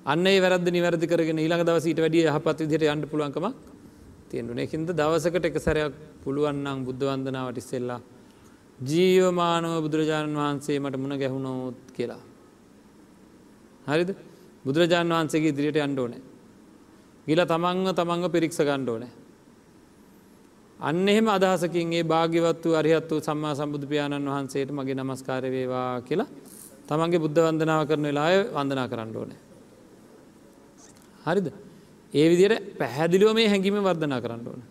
අන්නේ 0.04 0.40
වැරද 0.40 0.66
නිවැරදි 0.68 1.06
කරගෙන 1.06 1.38
ඊළඟ 1.38 1.64
දවසීට 1.64 1.98
වැඩිය 1.98 2.24
යහපත් 2.24 2.58
විදිහට 2.60 2.86
යන්න 2.86 3.06
පුළුවන්කම 3.06 3.46
තියෙනුනේ. 4.30 4.64
ඒකින්ද 4.64 4.88
දවසකට 4.92 5.44
එක 5.44 5.56
සැරයක් 5.58 5.94
පුළුවන් 6.24 6.62
නම් 6.64 6.84
බුද්ධ 6.84 7.04
වන්දනාවට 7.04 7.58
ඉස්සෙල්ලා 7.58 8.00
ජීවමානව 8.80 9.74
බුදුරජාණන් 9.84 10.36
වහන්සේ 10.36 10.78
මට 10.78 10.96
මුණ 10.96 11.18
ගැහුණොත් 11.18 11.78
කියලා. 11.96 12.22
හරිද? 13.86 14.10
බුදුරජාණන් 14.64 15.12
වහන්සේගේ 15.12 15.52
ඉදිරියට 15.52 15.82
යන්න 15.82 15.98
ඕනේ. 15.98 16.22
ගිලා 17.26 17.46
තමන්ව 17.46 17.88
තමන්ව 17.92 18.30
පිරික්ස 18.30 18.58
ගන්න 18.60 18.88
ඕනේ. 18.88 19.12
අන්න 20.82 21.08
එහෙම 21.08 21.26
අදහසකින් 21.28 21.92
ඒ 21.92 22.02
භාග්‍යවත් 22.04 22.64
වූ 22.64 22.74
අරිහත් 22.74 23.10
වූ 23.10 23.20
සම්මා 23.20 23.54
සම්බුදු 23.54 23.86
පියාණන් 23.86 24.28
වහන්සේට 24.28 24.70
මගේ 24.70 24.96
නමස්කාර 24.96 25.44
වේවා 25.46 25.90
කියලා 26.08 26.28
තමන්ගේ 26.88 27.22
බුද්ධ 27.24 27.40
වන්දනාව 27.46 27.82
කරන 27.90 28.06
වෙලාය 28.08 28.36
වන්දනා 28.56 28.86
කරන්න 28.92 29.12
ඕනේ. 29.16 29.40
හරිද 31.26 31.46
ඒ 32.14 32.26
විදියට 32.30 32.72
පැහැදිලිව 32.78 33.30
මේ 33.38 33.48
හැඟීම 33.48 33.78
වර්ධනා 33.80 34.20
කරන්න 34.24 34.42
ඕන. 34.48 34.62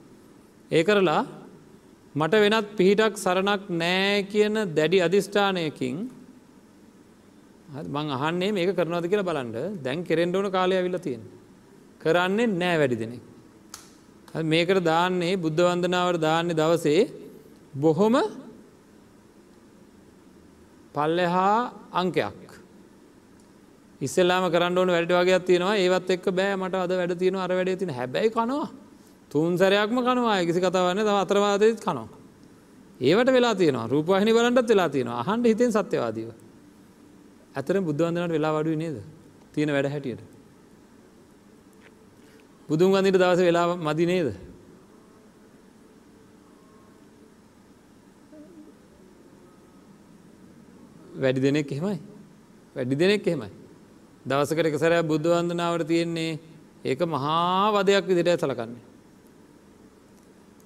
ඒ 0.72 0.84
කරලා 0.84 1.22
මට 2.16 2.34
වෙනත් 2.44 2.70
පිහිටක් 2.78 3.16
සරණක් 3.18 3.64
නෑ 3.74 4.24
කියන 4.26 4.56
දැඩි 4.78 5.00
අධිෂ්ඨානයකින් 5.08 5.98
මං 7.88 8.08
අහන්නේ 8.18 8.52
මේක 8.52 8.76
කරනවද 8.76 9.08
කියලා 9.08 9.30
බලන්ඩ 9.30 9.58
දැන් 9.86 10.00
කෙරෙන්ඩ 10.04 10.36
ඕන 10.36 10.52
කාලය 10.52 10.76
ඇවිල 10.76 11.00
තියෙන. 11.00 11.24
කරන්නේ 12.02 12.54
නෑ 12.54 12.78
වැඩි 12.82 13.02
දෙනෙක්. 13.04 13.31
මේකට 14.34 14.84
දාන්නේ 14.84 15.36
බුද්ධ 15.38 15.62
වන්දනාවට 15.62 16.22
දාන්නේ 16.22 16.56
දවසේ 16.56 17.02
බොහොම 17.76 18.16
පල්ලෙහා 20.94 21.72
අංකයක්. 21.94 22.40
ඉස්සෙල්ලාම 24.02 24.50
කරන්න 24.50 24.78
ඕන 24.78 24.88
වැඩ 24.88 25.12
වගේ 25.12 25.40
තියෙනවා 25.42 25.76
ඒවත් 25.78 26.10
එක් 26.10 26.26
බෑ 26.32 26.56
මට 26.56 26.76
අද 26.76 26.92
වැඩ 26.92 27.18
තියෙන 27.18 27.36
අර 27.36 27.52
වැඩ 27.52 27.78
තින 27.78 27.90
හැබැයි 27.90 28.32
කනවා 28.32 28.70
තුන් 29.32 29.58
සරයක්ම 29.58 29.98
කනවා 30.00 30.40
කිසි 30.42 30.60
කතාවන්න 30.60 31.00
තව 31.00 31.18
අතරවාදත් 31.18 31.84
කනවා. 31.84 32.08
ඒවට 33.02 33.30
වෙලා 33.32 33.56
තියෙන 33.56 33.80
රූපහිනි 33.90 34.32
බලන්ටත් 34.34 34.70
වෙලා 34.70 34.90
තියෙන 34.90 35.08
අහන්ට 35.12 35.46
හිතෙන් 35.46 35.72
සත්‍යවාදීව. 35.72 36.30
ඇතර 37.56 37.82
බුද්ධවන්දනට 37.82 38.32
වෙලා 38.32 38.54
වඩුව 38.56 38.78
නේද 38.78 38.98
තියෙන 39.54 39.72
වැඩ 39.72 39.92
හැටියට. 39.92 40.31
බුදුන් 42.72 42.94
වන්දිට 42.94 43.20
දවස 43.20 43.42
වෙලා 43.42 43.76
මදි 43.78 44.06
නේද. 44.06 44.30
වැඩි 51.22 51.42
දෙනෙක් 51.42 51.72
එහෙමයි 51.72 52.00
වැඩි 52.76 52.96
දෙනෙක් 52.96 53.28
එහෙමයි. 53.28 53.52
දවසකට 54.26 54.66
එක 54.66 54.78
සැරයක් 54.80 55.08
බුද්ධ 55.08 55.28
වන්දනාවට 55.28 55.88
තියෙන්නේ 55.88 56.40
ඒක 56.86 57.00
මහා 57.06 57.72
වදයක් 57.74 58.06
විදිට 58.08 58.40
සලකන්නේ. 58.40 58.82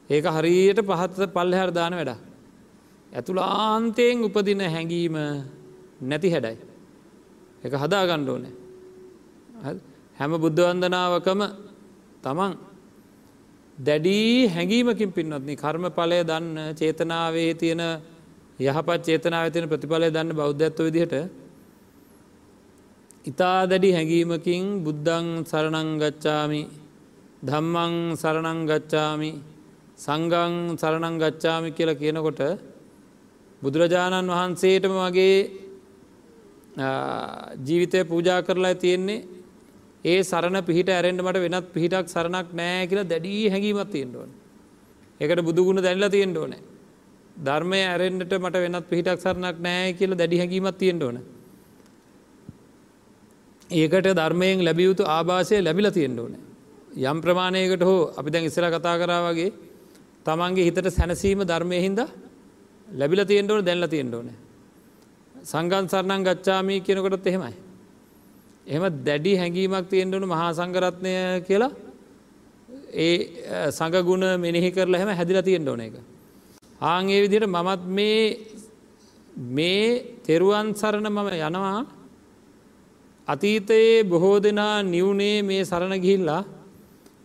ඒක 0.10 0.26
හරියට 0.28 0.80
පහත්ත 0.82 1.34
පල්ලෙහර 1.34 1.72
දාන 1.72 1.93
වැඩ. 1.93 2.14
ඇතුලාන්තයෙන් 3.12 4.24
උපදින 4.24 4.62
හැඟීම 4.64 5.16
නැති 6.01 6.30
හැඩයි. 6.30 6.58
එක 7.64 7.74
හදා 7.74 8.06
ගණ්ඩෝනෑ. 8.06 8.53
හැම 10.18 10.32
බුද්ධ 10.38 10.62
වන්දනාවකම 10.62 11.41
තමන් 12.26 12.53
දැඩී 13.78 14.47
හැඟීමකින් 14.47 15.11
පින්වත්නි 15.11 15.53
කර්ම 15.55 15.86
පලය 15.91 16.19
දන්න 16.23 16.57
චේතනාවේ 16.73 17.51
තියෙන 17.55 17.84
යහපත් 18.59 19.01
චේතනාව 19.03 19.51
තියෙන 19.51 19.67
ප්‍රතිඵලය 19.67 20.07
දන්න 20.09 20.32
බෞද්ධත්ව 20.34 20.86
විදිහට 20.88 21.15
ඉතා 23.26 23.59
දැඩි 23.65 23.89
හැඟීමකින් 23.91 24.63
බුද්ධං 24.86 25.28
සරණංගච්ඡාමි 25.43 26.61
ධම්මං 27.43 27.93
සරණංගච්ඡාමි 28.15 29.32
සංගං 29.97 30.53
සරණංගච්ඡාමි 30.76 31.69
කියල 31.71 31.91
කියනකොට 31.95 32.41
බුදුරජාණන් 33.61 34.32
වහන්සේටම 34.32 34.95
වගේ 34.99 35.38
ජීවිතය 37.59 37.99
පූජා 38.05 38.41
කරලා 38.41 38.76
තියෙන්නේ 38.76 39.34
ඒ 40.06 40.22
සරණ 40.22 40.58
පිහිට 40.62 40.89
ඇරෙන්ට 40.89 41.22
මට 41.22 41.43
වෙනත් 41.45 41.68
පිහිටක් 41.74 42.08
සරණක් 42.08 42.49
නෑ 42.53 42.88
කියලා 42.88 43.06
දැඩී 43.06 43.49
හැඟීමත් 43.49 43.91
තියෙන්ට 43.91 44.16
ඕන. 44.16 44.32
එකට 45.22 45.41
බුදුගුණ 45.41 45.82
දැල්ලා 45.82 46.10
තියෙන්ට 46.10 46.38
ඕනෑ. 46.38 46.62
ධර්මය 47.38 47.80
ඇරෙන්ට 47.84 48.34
මට 48.36 48.56
වෙනත් 48.56 48.89
පිහිටක් 48.89 49.20
සරණක් 49.20 49.58
නෑ 49.60 49.93
කියල 49.93 50.14
දැඩි 50.14 50.38
හැඟීමත් 50.38 50.78
තියෙන්ට 50.78 51.03
ඕන. 51.03 51.18
ඒකට 53.70 54.08
ධර්මයෙන් 54.14 54.64
ලැබියයුතු 54.64 55.03
ආභාසය 55.08 55.62
ලැබිල 55.62 55.89
තියෙන්ට 55.91 56.20
ඕන. 56.20 56.36
යම් 57.03 57.18
ප්‍රමාණයකට 57.22 57.84
හෝ 57.84 58.14
අපි 58.16 58.30
දැන් 58.32 58.45
ඉස්සල 58.45 58.70
කතා 58.70 58.95
කරා 58.97 59.22
වගේ 59.26 59.51
තමන්ගේ 60.26 60.66
හිතට 60.66 60.89
සැනසීම 60.91 61.41
ධර්මය 61.43 61.82
හින්ද 61.82 62.01
ලැබිල 62.88 63.26
තියෙන්ට 63.26 63.51
ඕන 63.51 63.66
දැල්ල 63.66 63.88
තියෙන්ට 63.88 64.14
ඕන. 64.14 64.30
සංගන් 65.43 65.86
සරණං 65.88 66.24
ගච්ඡාමී 66.24 66.82
කියනකොටත් 66.82 67.28
එහෙමයි. 67.28 67.64
එහම 68.68 68.84
දැඩි 69.07 69.34
හැඟීමක් 69.38 69.89
තියෙන්ටනු 69.89 70.28
මහා 70.28 70.49
සංගරත්නය 70.59 71.13
කියලා 71.47 71.72
ඒ 72.97 73.16
සඟගුණ 73.70 74.26
මෙනෙහි 74.39 74.70
කරලා 74.72 74.99
හැම 75.01 75.11
හැදිල 75.11 75.39
තියෙන්ට 75.41 75.68
ඕන 75.68 75.82
එක. 75.82 75.95
ආංගේ 76.82 77.22
විදියට 77.24 77.47
මමත් 77.47 77.82
මේ 77.88 78.22
මේ 79.49 79.88
තෙරුවන් 80.26 80.74
සරණ 80.74 81.07
මම 81.07 81.30
යනවා 81.39 81.86
අතීතයේ 83.28 84.03
බොහෝ 84.03 84.38
දෙනා 84.39 84.84
නිවුනේ 84.84 85.38
මේ 85.43 85.61
සරණ 85.63 86.01
ගිහිල්ලා 86.01 86.43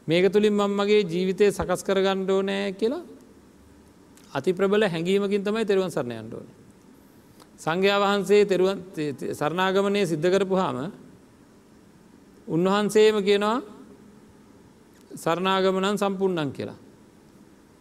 මේක 0.09 0.33
තුළින් 0.33 0.55
මංමගේ 0.55 1.03
ජීවිතය 1.05 1.47
සකස් 1.51 1.83
කර 1.85 1.99
ගණ්ඩෝ 2.01 2.41
නෑ 2.43 2.73
කියලා 2.73 3.03
අති 4.33 4.53
ප්‍රබල 4.53 4.83
හැඟීමකින් 4.85 5.45
තමයි 5.45 5.65
තෙරුවන් 5.65 5.91
සරණයන්ට 5.91 6.35
ඕන. 6.35 6.49
සංඝයා 7.59 7.99
වහන්සේ 7.99 8.43
තෙරුවන් 8.45 8.79
සරණාගමනය 9.33 10.03
සිද්ධ 10.07 10.29
කරපු 10.35 10.57
හාම 10.57 10.79
උන්වහන්සේම 12.51 13.23
කියනවා 13.23 13.63
සරණාගමනන් 15.15 15.97
සම්පූර්ණන් 15.97 16.53
කියලා. 16.53 16.77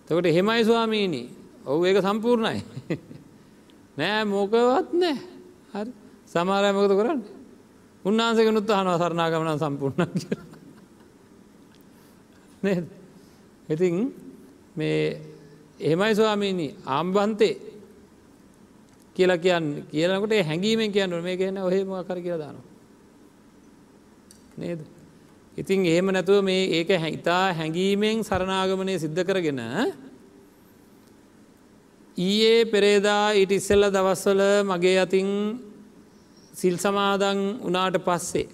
තකට 0.07 0.28
හෙමයි 0.28 0.65
ස්වාමීණී 0.65 1.36
ඔවු 1.65 1.86
ඒක 1.86 1.99
සම්පූර්ණයි. 1.99 2.63
නෑ 3.97 4.26
මෝකවත් 4.26 4.93
නෑ 4.93 5.17
හරි 5.74 5.91
සමාරයමකත 6.26 6.91
කරන්න. 6.91 7.24
උන්වහන්සේක 8.05 8.49
නුත් 8.49 8.70
අහනවා 8.70 8.97
සරණාගමනන් 8.97 9.59
සම්පූර්ණ 9.59 10.07
කියලා. 10.13 10.45
නේද? 12.63 12.86
ඉතින් 13.70 14.15
මේ 14.76 15.22
එහෙමයි 15.80 16.15
ස්වාමීනි 16.15 16.76
ආම්බන්තේ 16.88 17.57
කියලා 19.15 19.38
කියන්නේ 19.38 19.84
කියනකොට 19.84 20.32
හැඟීමෙන් 20.41 20.91
කියන්න 20.91 21.22
මේ 21.22 21.38
කියන 21.38 21.59
ඔහෙ 21.59 21.84
මොකක් 21.84 22.07
කර 22.07 22.20
කියලා 22.20 22.39
දානවා. 22.39 22.68
නේද? 24.60 24.82
ඉතින් 25.57 25.86
එහෙම 25.86 26.07
නැතුව 26.07 26.43
මේ 26.43 26.70
ඒක 26.78 26.89
හිතා 26.97 27.53
හැඟීමෙන් 27.53 28.24
සරණාගමනය 28.24 28.93
සිද්ධ 28.97 29.24
කරගෙන 29.24 29.62
ඊයේ 32.18 32.66
පෙරේදා 32.66 33.26
ඊට 33.34 33.51
ඉස්සෙල්ල 33.51 33.88
දවස්වල 33.88 34.41
මගේ 34.66 34.97
අතින් 34.99 35.30
සිල් 36.53 36.76
සමාදන් 36.78 37.39
වනාට 37.64 37.97
පස්සේ 37.99 38.47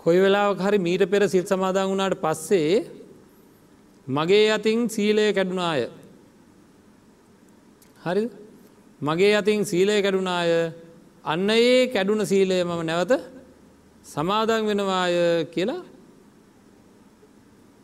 කොයි 0.00 0.20
වෙලාවක් 0.20 0.60
හරි 0.60 0.78
මීට 0.78 1.04
පෙර 1.06 1.22
සිල් 1.28 1.44
සමාදන් 1.44 1.88
වුණාට 1.90 2.16
පස්සේ 2.20 2.84
මගේ 4.06 4.48
අතින් 4.50 4.88
සීලය 4.88 5.32
කැඩුනාය. 5.32 5.88
හරි 8.04 8.24
මගේ 9.00 9.32
අතින් 9.34 9.64
සීලය 9.64 9.96
කැඩුනාය. 10.02 10.50
අන්න 11.24 11.50
ඒ 11.50 11.86
කැඩුන 11.86 12.20
සීලය 12.22 12.58
මම 12.62 12.82
නැවත 12.84 13.12
සමාදන් 14.04 14.66
වෙනවාය 14.66 15.14
කියලා 15.46 15.82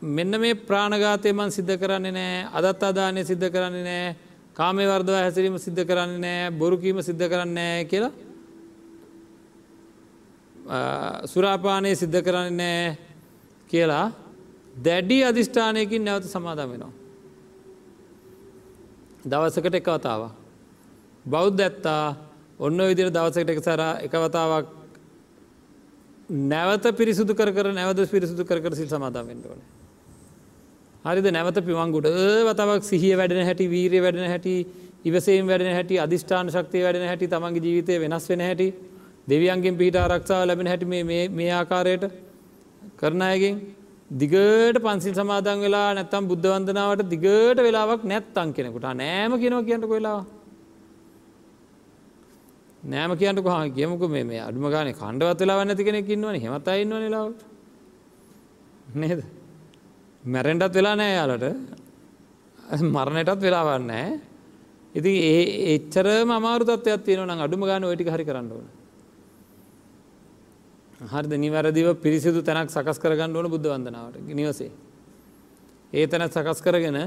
මෙන්න 0.01 0.39
මේ 0.39 0.55
ප්‍රාණගාතය 0.61 1.29
මන් 1.31 1.51
සිද්ධ 1.51 1.77
කරන්නේ 1.77 2.11
නෑ 2.11 2.47
අදත් 2.59 2.83
අදානය 2.83 3.23
සිද්ධ 3.23 3.47
කරන්නේ 3.49 3.83
නෑ 3.83 4.15
කාමය 4.53 4.85
වර්දව 4.85 5.15
හැසිරීම 5.15 5.57
සිද්ධ 5.59 5.83
කරන්නේ 5.83 6.19
නෑ 6.19 6.51
බොරුකීම 6.53 7.01
සිද්ධ 7.01 7.25
කරන්නේ 7.27 7.85
කියලා 7.85 8.13
සුරාපානය 11.25 11.95
සිද්ධ 11.95 12.19
කරන්නේ 12.21 12.57
නෑ 12.57 12.97
කියලා 13.69 14.07
දැඩි 14.79 15.23
අධිෂ්ඨානයකින් 15.23 16.03
නැවත 16.03 16.25
සමාදම් 16.25 16.69
වෙනවා. 16.69 16.91
දවසකට 19.23 19.75
එකවතාව. 19.75 20.21
බෞද්ධ 21.25 21.61
ඇත්තා 21.61 22.15
ඔන්න 22.59 22.77
විදිර 22.79 23.09
දවසකට 23.09 23.49
එක 23.49 23.61
සර 23.61 23.81
එකවතාවක් 24.05 24.80
නැවත 26.31 26.85
පිරිසුදු 26.93 27.33
කර 27.33 27.73
නැවද 27.73 28.09
පිරිසුදු 28.09 28.43
කර 28.43 28.75
සිල් 28.75 28.87
සමාදම් 28.87 29.27
වෙන්න 29.27 29.43
ඕන. 29.45 29.59
හරිද? 31.05 31.27
නැවත 31.29 31.57
පිවංගුඩ 31.61 32.07
වතවක් 32.47 32.83
සිහිය 32.83 33.15
වැඩෙන 33.15 33.45
හැටි 33.45 33.67
වීරය 33.67 33.99
වැඩෙන 33.99 34.27
හැටි 34.27 34.55
ඉවසේම් 35.03 35.47
වැඩෙන 35.47 35.73
හැටි 35.73 35.95
අධිෂ්ඨාන 35.97 36.47
ශක්තිය 36.47 36.83
වැඩෙන 36.83 37.07
හැටි 37.07 37.27
තමන්ගේ 37.27 37.61
ජීවිතය 37.61 37.99
වෙනස් 37.99 38.29
වෙන 38.29 38.39
හැටි 38.39 38.67
දෙවියන්ගෙන් 39.27 39.77
පිහිට 39.77 39.95
ආරක්ෂාව 39.97 40.47
ලැබෙන 40.47 40.67
හැටි 40.67 40.85
මේ 41.31 41.51
ආකාරයට 41.51 42.05
කරන 42.97 43.21
අයගෙන් 43.21 43.55
දිගට 44.13 44.77
පන්සිල් 44.77 45.13
සමාදන් 45.13 45.59
වෙලා 45.61 45.87
නැත්තම් 45.93 46.27
බුද්ධ 46.27 46.47
වන්දනාවට 46.47 47.09
දිගට 47.09 47.59
වෙලාවක් 47.59 48.03
නැත්තං 48.03 48.53
කෙනෙකුට. 48.53 48.87
නෑම 48.95 49.31
කියනව 49.35 49.65
කියන්නක 49.65 49.89
වෙලා 49.89 50.19
නෑම 52.83 53.17
කියන්නක 53.17 53.45
හා 53.45 53.69
කියමුක 53.69 54.09
මේ 54.09 54.39
අඩුම 54.39 54.65
ගාන 54.69 54.93
කණ්ඩවත් 54.93 55.39
වෙලා 55.39 55.65
නැති 55.65 55.83
කෙනෙක් 55.83 56.09
ඉන්නවන. 56.09 56.35
හෙමත් 56.37 56.67
අයින්න 56.67 57.11
ලාවට 57.11 57.41
නේද? 58.95 59.23
මැරෙන්ටත් 60.23 60.73
වෙලා 60.73 60.95
නෑ 60.95 61.13
යාලට. 61.15 61.45
මරණයටත් 62.71 63.41
වෙලාවන්නෑ 63.41 64.19
ඉතින් 64.95 65.15
ඒ 65.23 65.75
එච්චර 65.75 66.07
අමාරු 66.27 66.65
තත්වයක් 66.65 67.03
තියෙනවන 67.05 67.39
අඩුම 67.39 67.61
ගාන 67.61 67.83
ඔටික 67.83 68.09
හරි 68.09 68.25
කරන්න 68.25 68.51
ඕන. 68.51 68.67
හරිද? 71.13 71.33
නිවැරදිව 71.37 71.87
පිරිසිදු 72.01 72.41
තැනක් 72.41 72.69
සකස් 72.69 72.97
කරගන්න 72.99 73.35
ඕන 73.35 73.49
බුද්ධ 73.49 73.69
වන්දනාවට. 73.69 74.17
නිවසේ. 74.33 74.71
ඒ 75.93 76.07
තැන 76.07 76.29
සකස් 76.29 76.59
කරගෙන 76.65 76.97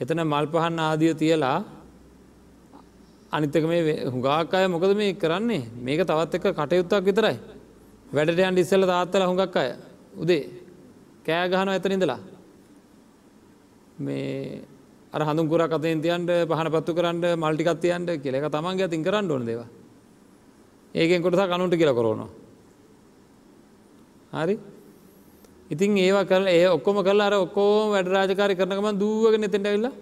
එතන 0.00 0.20
මල් 0.24 0.46
පහන් 0.52 0.78
ආදිය 0.78 1.14
තියලා 1.14 1.64
අනිතක 3.36 3.64
මේ 3.70 3.96
හුඟාක් 4.06 4.54
අය 4.54 4.66
මොකද 4.68 4.92
මේ 4.96 5.14
කරන්නේ 5.14 5.62
මේක 5.86 6.00
තවත් 6.02 6.34
එක 6.36 6.46
කටයුත්තක් 6.54 7.04
විතරයි. 7.04 7.36
වැඩට 8.12 8.40
යන් 8.40 8.58
ඉස්සල 8.58 8.86
තාත්තල 8.86 9.26
හුඟක් 9.26 9.56
අය 9.56 9.68
උදේ 10.16 10.42
කෑ 11.26 11.50
ගහන 11.50 11.68
ඇතනිඳලා 11.68 12.20
මේ 13.98 14.62
අර 15.12 15.22
හඳුකුර 15.22 15.62
කතයෙන් 15.68 16.00
තියන්ට 16.00 16.30
පහන 16.50 16.70
පත්තු 16.70 16.94
කරන්න 16.94 17.24
මල්ටිකත්තියන්ට 17.36 18.10
කියලක 18.22 18.48
තමන්ගේ 18.48 18.88
අතින් 18.88 19.04
කරන්න 19.04 19.30
ඕන 19.30 19.46
දේව. 19.46 19.60
ඒකෙන් 20.94 21.22
කොටස 21.22 21.44
කනුන්ට 21.44 21.76
කියල 21.76 21.92
කොරනවා. 21.92 22.28
හරි 24.34 24.56
ඉතින් 25.70 25.96
ඒවා 25.98 26.24
කල 26.24 26.46
ඒ 26.48 26.66
ඔක්කොම 26.68 27.02
කල 27.02 27.20
අර 27.20 27.34
ඔක්කෝ 27.36 27.90
වැඩ 27.92 28.08
රාජකාරි 28.08 28.54
කරනකම 28.54 28.88
දුවගෙන 28.98 29.44
එතෙන්ට 29.44 29.66
ඇල්ලා 29.66 29.94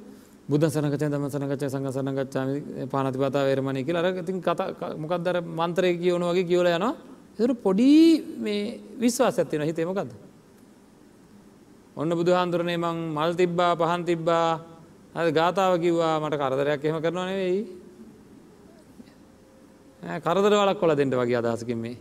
බුද්ධ 0.47 0.67
සනකචය 0.67 1.09
දම 1.09 1.25
සනකචය 1.27 1.67
සංගසනගච්ඡාම 1.67 2.49
පානති 2.89 3.19
පතා 3.19 3.45
වේරමණය 3.45 3.81
කියලා. 3.83 4.03
අර 4.03 4.13
ඉතින් 4.15 4.41
කතා 4.41 4.95
මොකක්දර 4.97 5.41
මන්තරය 5.41 5.97
කියවන 5.97 6.23
වගේ 6.23 6.45
කියවල 6.45 6.69
යනවා. 6.69 6.95
එතුර 7.35 7.55
පොඩි 7.57 8.21
මේ 8.39 8.81
විශ්වාස 8.99 9.39
ඇතින 9.39 9.63
හිතේ 9.63 9.87
මොකක්ද 9.87 10.13
ඔන්න 11.97 12.11
බුදු 12.11 12.33
හාන්දුරනේ 12.33 12.77
මං 12.77 12.97
මල් 13.15 13.33
තිබ්බා 13.35 13.73
පහන් 13.75 14.05
තිබ්බා. 14.05 14.61
අද 15.15 15.27
ගාථාව 15.33 15.79
කිව්වා. 15.79 16.21
මට 16.21 16.37
කරදරයක් 16.37 16.85
එහෙම 16.85 17.01
කරනවා 17.01 17.27
නෙවෙයි. 17.27 17.61
කරදර 20.21 20.53
වලක් 20.53 20.79
කොල 20.79 20.95
දෙට 20.95 21.15
වගේ 21.15 21.41
අදහසකින් 21.41 21.79
මේ. 21.79 21.97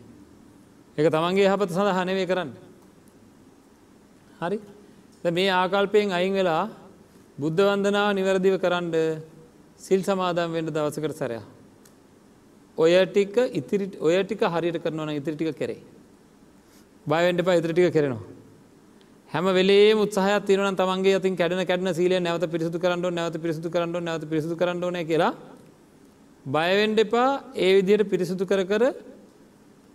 එක 0.98 1.08
තමන්ගේ 1.08 1.48
යහපත 1.48 1.70
සඳහා 1.72 2.06
නෙවේ 2.06 2.28
කරන්න. 2.28 2.52
හරි. 4.42 4.58
මේ 5.24 5.50
ආකල්පයෙන් 5.52 6.12
අයින් 6.12 6.34
වෙලා 6.34 6.83
බුද්ධ 7.38 7.62
වන්දනාව 7.62 8.10
නිවැරදිව 8.14 8.56
කරන්න 8.58 8.92
සිල් 9.80 10.02
සමාදම් 10.02 10.52
වෙන්ඩ 10.52 10.70
දවසකට 10.70 11.16
සැරය. 11.16 11.40
ඔය 12.78 12.94
ටික 13.08 13.36
ඉතිරි 13.52 13.86
ඔය 14.00 14.16
ටික 14.20 14.42
හරියට 14.46 14.78
කරනවන 14.78 15.10
ඉතිරිටික 15.12 15.56
කරේ. 15.56 15.82
බයවෙන්ඩ 17.06 17.42
පා 17.44 17.56
ඉතිරිටික 17.56 17.92
කරනවා. 17.92 18.22
හැම 19.30 19.46
වෙලේ 19.52 19.96
උත්සාහයක් 19.96 20.46
තිරන 20.46 20.76
තමන්ගේ 20.76 21.16
අතින් 21.16 21.36
කැඩන 21.36 21.64
කැඩන 21.64 21.90
සීලය 21.92 22.20
නැවත 22.20 22.46
පිරිසුදු 22.48 22.78
කරන්න 22.78 23.10
නැවත 23.12 23.38
පිරිසුදු 23.38 23.70
කරන්න 23.70 24.04
නැවත 24.04 24.26
පිරිසුදු 24.26 24.56
කරන්න 24.56 24.84
ඕන 24.84 25.00
කියලා 25.04 25.34
බයවෙන්ඩ 26.46 27.00
එපා 27.00 27.30
ඒ 27.58 27.72
විදියට 27.78 28.10
පිරිසුදු 28.10 28.46
කර 28.46 28.62
කර 28.64 28.84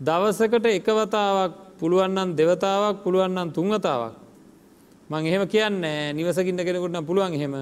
දවසකට 0.01 0.66
එකවතාවක් 0.68 1.53
පුළුවන්නන් 1.78 2.34
දෙවතාවක් 2.34 2.97
පුළුවන්නන් 3.05 3.53
තුන්වතාවක් 3.53 4.28
මං 5.11 5.27
එහෙම 5.27 5.45
කියන්නේ 5.47 6.13
නිවසකින්න 6.13 6.59
කෙනෙකුටන 6.59 7.01
පුළුවන් 7.03 7.35
එහෙම. 7.35 7.55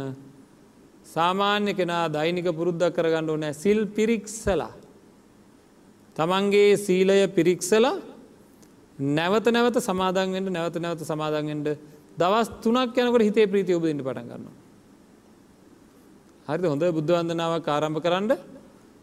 සාමාන්‍ය 1.07 1.74
කෙනා 1.74 2.05
දෛනික 2.09 2.49
පුරුද්ධක් 2.51 2.90
කරගන්න 2.92 3.30
ඕනෑ 3.30 3.55
සිල් 3.55 3.86
පිරික්සලා. 3.88 4.72
තමන්ගේ 6.16 6.76
සීලය 6.76 7.28
පිරික්සලා 7.28 7.97
නැවත 8.99 9.47
නැවත 9.49 9.76
සමාදන්ෙන්ට 9.78 10.51
නැවත 10.51 10.76
නැවත 10.76 11.03
සමාදන්ෙන්ට 11.03 11.68
දවස් 12.18 12.49
තුනක් 12.62 12.97
යනකට 12.97 13.22
හිතේ 13.22 13.47
ප්‍රීති 13.47 13.76
ඔබදන්න 13.76 14.01
පටන් 14.01 14.28
ගන්න. 14.28 14.47
හරි 16.49 16.66
හොඳ 16.66 16.84
බුද්ධවන්දනාවක් 16.97 17.68
ආරම්භ 17.68 18.01
කරන්න. 18.01 18.32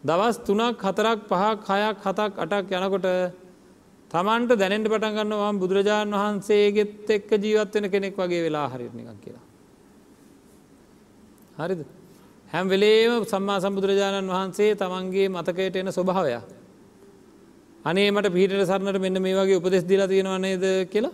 දවස් 0.04 0.38
තුනක් 0.44 0.78
හතරක් 0.80 1.20
පහක් 1.30 1.68
හයක් 1.72 1.98
හතක් 2.04 2.34
අටක් 2.38 2.72
යනකොට 2.72 3.08
තමන්ට 4.14 4.52
දැනෙන්ට 4.56 4.88
පටන් 4.88 5.16
ගන්නවා 5.18 5.52
බුදුරජාණන් 5.56 6.16
වහන්සේගෙත් 6.16 7.10
එක්ක 7.10 7.32
ජීවත්වෙන 7.40 7.90
කෙනෙක් 7.90 8.16
වගේ 8.16 8.42
වෙලා 8.44 8.68
හරිනිකක් 8.70 9.20
කියලා. 9.22 9.46
හරිද. 11.58 11.82
හැම් 12.50 12.68
වෙලේම 12.68 13.26
සම්මා 13.26 13.58
සම්බුදුරජාණන් 13.60 14.30
වහන්සේ 14.30 14.76
තමන්ගේ 14.76 15.28
මතකයට 15.30 15.76
එන 15.76 15.90
ස්වභාවය. 15.90 16.34
අනේ 17.86 18.12
මට 18.12 18.30
පිහිට 18.30 18.54
සරණට 18.64 19.02
මෙන්න 19.02 19.18
මේ 19.20 19.34
වගේ 19.34 19.58
උපදෙස් 19.58 19.84
දිලා 19.84 20.08
තියෙනවා 20.08 20.40
නේද 20.40 20.66
කියලා 20.88 21.14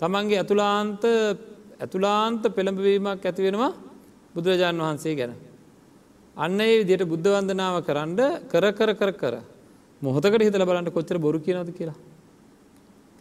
තමන්ගේ 0.00 0.40
ඇතුලාන්ත 0.40 1.04
ඇතුලාන්ත 1.78 2.42
පෙළඹවීමක් 2.50 3.22
ඇති 3.22 3.42
වෙනවා 3.42 3.72
බුදුරජාණන් 4.34 4.80
වහන්සේ 4.80 5.14
ගැන. 5.14 5.32
අන්න 6.36 6.60
ඒ 6.60 6.74
විදියට 6.80 7.04
බුද්ධ 7.04 7.28
වන්දනාව 7.30 7.76
කරන්න 7.84 8.20
කර 8.48 8.64
කර 8.72 8.90
කර 8.94 9.12
කර 9.14 9.34
මොහොතකට 10.02 10.42
හිතල 10.42 10.64
බලන්න 10.64 10.90
කොච්චර 10.90 11.18
බොරු 11.18 11.38
කියනද 11.38 11.70
කියලා. 11.72 11.98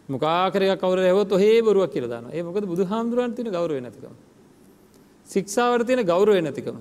මොකාකරය 0.10 0.68
කවර 0.74 1.00
ඇහොත් 1.02 1.32
ඔහේ 1.32 1.62
බොරුවක් 1.62 1.92
කියල 1.92 2.08
දාන 2.08 2.32
ඒ 2.32 2.42
මොකද 2.42 2.66
බුදු 2.66 2.84
හාමුදුරුවන් 2.84 3.36
තින 3.36 3.48
ගෞරව 3.48 3.76
නැතිකම. 3.78 4.16
සික්ෂාවට 5.30 5.86
තියෙන 5.86 6.06
ගෞරව 6.06 6.34
නැතිකම. 6.40 6.78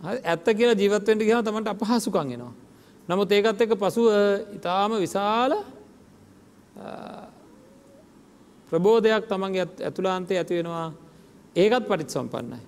ඇත්ත 0.00 0.46
කියලා 0.50 0.74
ජීවත්වෙන්ට 0.74 1.22
ගහම 1.22 1.42
තමට 1.42 1.68
අපහසුකන්ගෙනවා. 1.68 2.52
නමුත් 3.08 3.30
ඒකත් 3.30 3.60
එක 3.60 3.72
පසුව 3.76 4.06
ඉතාම 4.52 4.98
විශාල 4.98 5.52
ප්‍රබෝධයක් 8.72 9.26
තමන්ගේ 9.26 9.66
ඇතුලාන්තය 9.80 10.34
ඇති 10.34 10.58
වෙනවා 10.58 10.86
ඒකත් 11.56 11.86
පටිත් 11.86 12.10
සම්පන්නයි. 12.10 12.60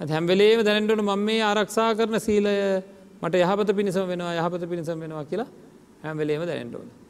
හැම්වෙලේම 0.00 0.64
දැනටනු 0.64 1.02
මම 1.02 1.20
මේ 1.20 1.42
ආරක්ෂා 1.42 1.90
කරන 1.94 2.16
සීලය 2.18 2.56
මට 3.20 3.34
යහපත 3.36 3.70
පිණිසම 3.72 4.08
වෙනවා 4.08 4.34
යහපත 4.34 4.64
පිණිසම් 4.66 4.98
වෙනවා 4.98 5.24
කියලා 5.24 5.50
හැම්වෙලේම 6.02 6.42
දැනෙන්ටෝන. 6.42 7.01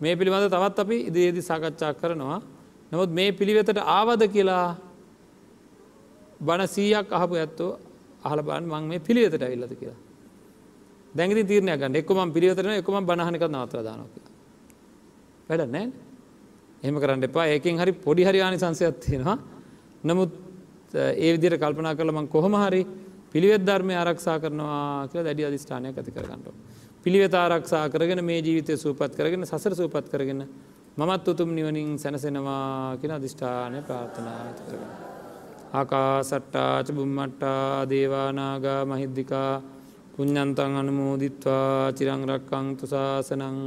මේ 0.00 0.14
පිළිබඳ 0.14 0.50
තවත් 0.50 0.78
අපි 0.78 0.96
ඉදිරියේදි 1.08 1.42
සාකච්ඡා 1.42 1.92
කරනවා. 1.94 2.40
නමුත් 2.92 3.10
මේ 3.10 3.32
පිළිවෙතට 3.32 3.78
ආවද 3.78 4.22
කියලා 4.28 4.76
බණ 6.40 6.68
සීයක් 6.68 7.08
අහපු 7.10 7.34
ඇත්තෝ 7.34 7.70
අහල 8.24 8.40
බන් 8.40 8.64
මං 8.64 8.84
මේ 8.84 9.00
පිළිවෙතට 9.00 9.42
ඇවිල්ලද 9.42 9.74
කියලා. 9.74 10.00
දැඟති 11.14 11.44
තීරණය 11.44 11.72
ගන්න 11.72 11.96
එක්කම 11.96 12.32
පිළිවෙතරන 12.32 12.72
එකම 12.72 12.96
බණහනක 13.02 13.44
නවතර 13.46 13.82
දානක. 13.82 14.14
වැඩ 15.48 15.68
නෑ 15.68 15.86
එහෙම 16.82 16.96
කරන්න 16.96 17.24
එපා 17.24 17.46
ඒකින් 17.46 17.78
හරි 17.78 17.92
පොඩි 17.96 18.24
හරි 18.24 18.40
ආනි 18.40 18.58
සංසයක් 18.58 19.00
තියෙනවා 19.00 19.38
නමුත් 20.04 20.32
ඒ 20.94 21.30
විදිර 21.34 21.54
කල්පනා 21.56 21.94
කරලමං 21.94 22.28
කොහොම 22.28 22.54
හරි 22.56 22.82
පිළිවෙත් 23.32 23.62
ධර්මය 23.62 23.94
ආරක්ෂා 23.94 24.38
කරනවා 24.38 25.08
කියලා 25.08 25.26
දැඩි 25.28 25.46
අධිෂ්ඨානයක් 25.48 25.96
ඇති 25.98 26.12
කරගන්නට. 26.12 26.73
පිළිවෙත 27.06 27.34
ආරක්ෂා 27.34 27.88
කරගෙන 27.88 28.24
මේ 28.24 28.40
ජීවිතය 28.40 28.74
සූපත් 28.76 29.12
කරගෙන 29.14 29.44
සසර 29.44 29.74
සූපත් 29.74 30.06
කරගෙන 30.08 30.40
මමත් 30.96 31.26
උතුම් 31.26 31.50
නිවනින් 31.50 31.90
සැනසෙනවා 31.96 32.96
කියෙන 32.98 33.12
අධිෂ්ඨානය 33.12 33.78
ප්‍රාර්ථනා 33.82 34.36
ඇති 34.40 34.62
කරගන්න. 34.62 34.92
ආකා 35.72 36.12
සට්ටාච 36.22 36.88
බුම්මට්ටා 36.90 37.84
දේවානාගා 37.84 38.82
මහිද්දිකා 38.86 39.52
පුඤ්ඥන්තන් 40.14 40.74
අනුමෝදිත්වා 40.74 41.92
චිරංරක්කංතු 41.92 42.84
ශාසනං 42.86 43.58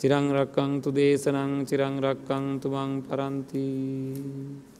චිරංරක්කංතු 0.00 0.88
දේශනං 0.92 1.52
චිරංරක්කං 1.68 2.46
තුමං 2.60 2.92
පරන්තිී 3.02 4.77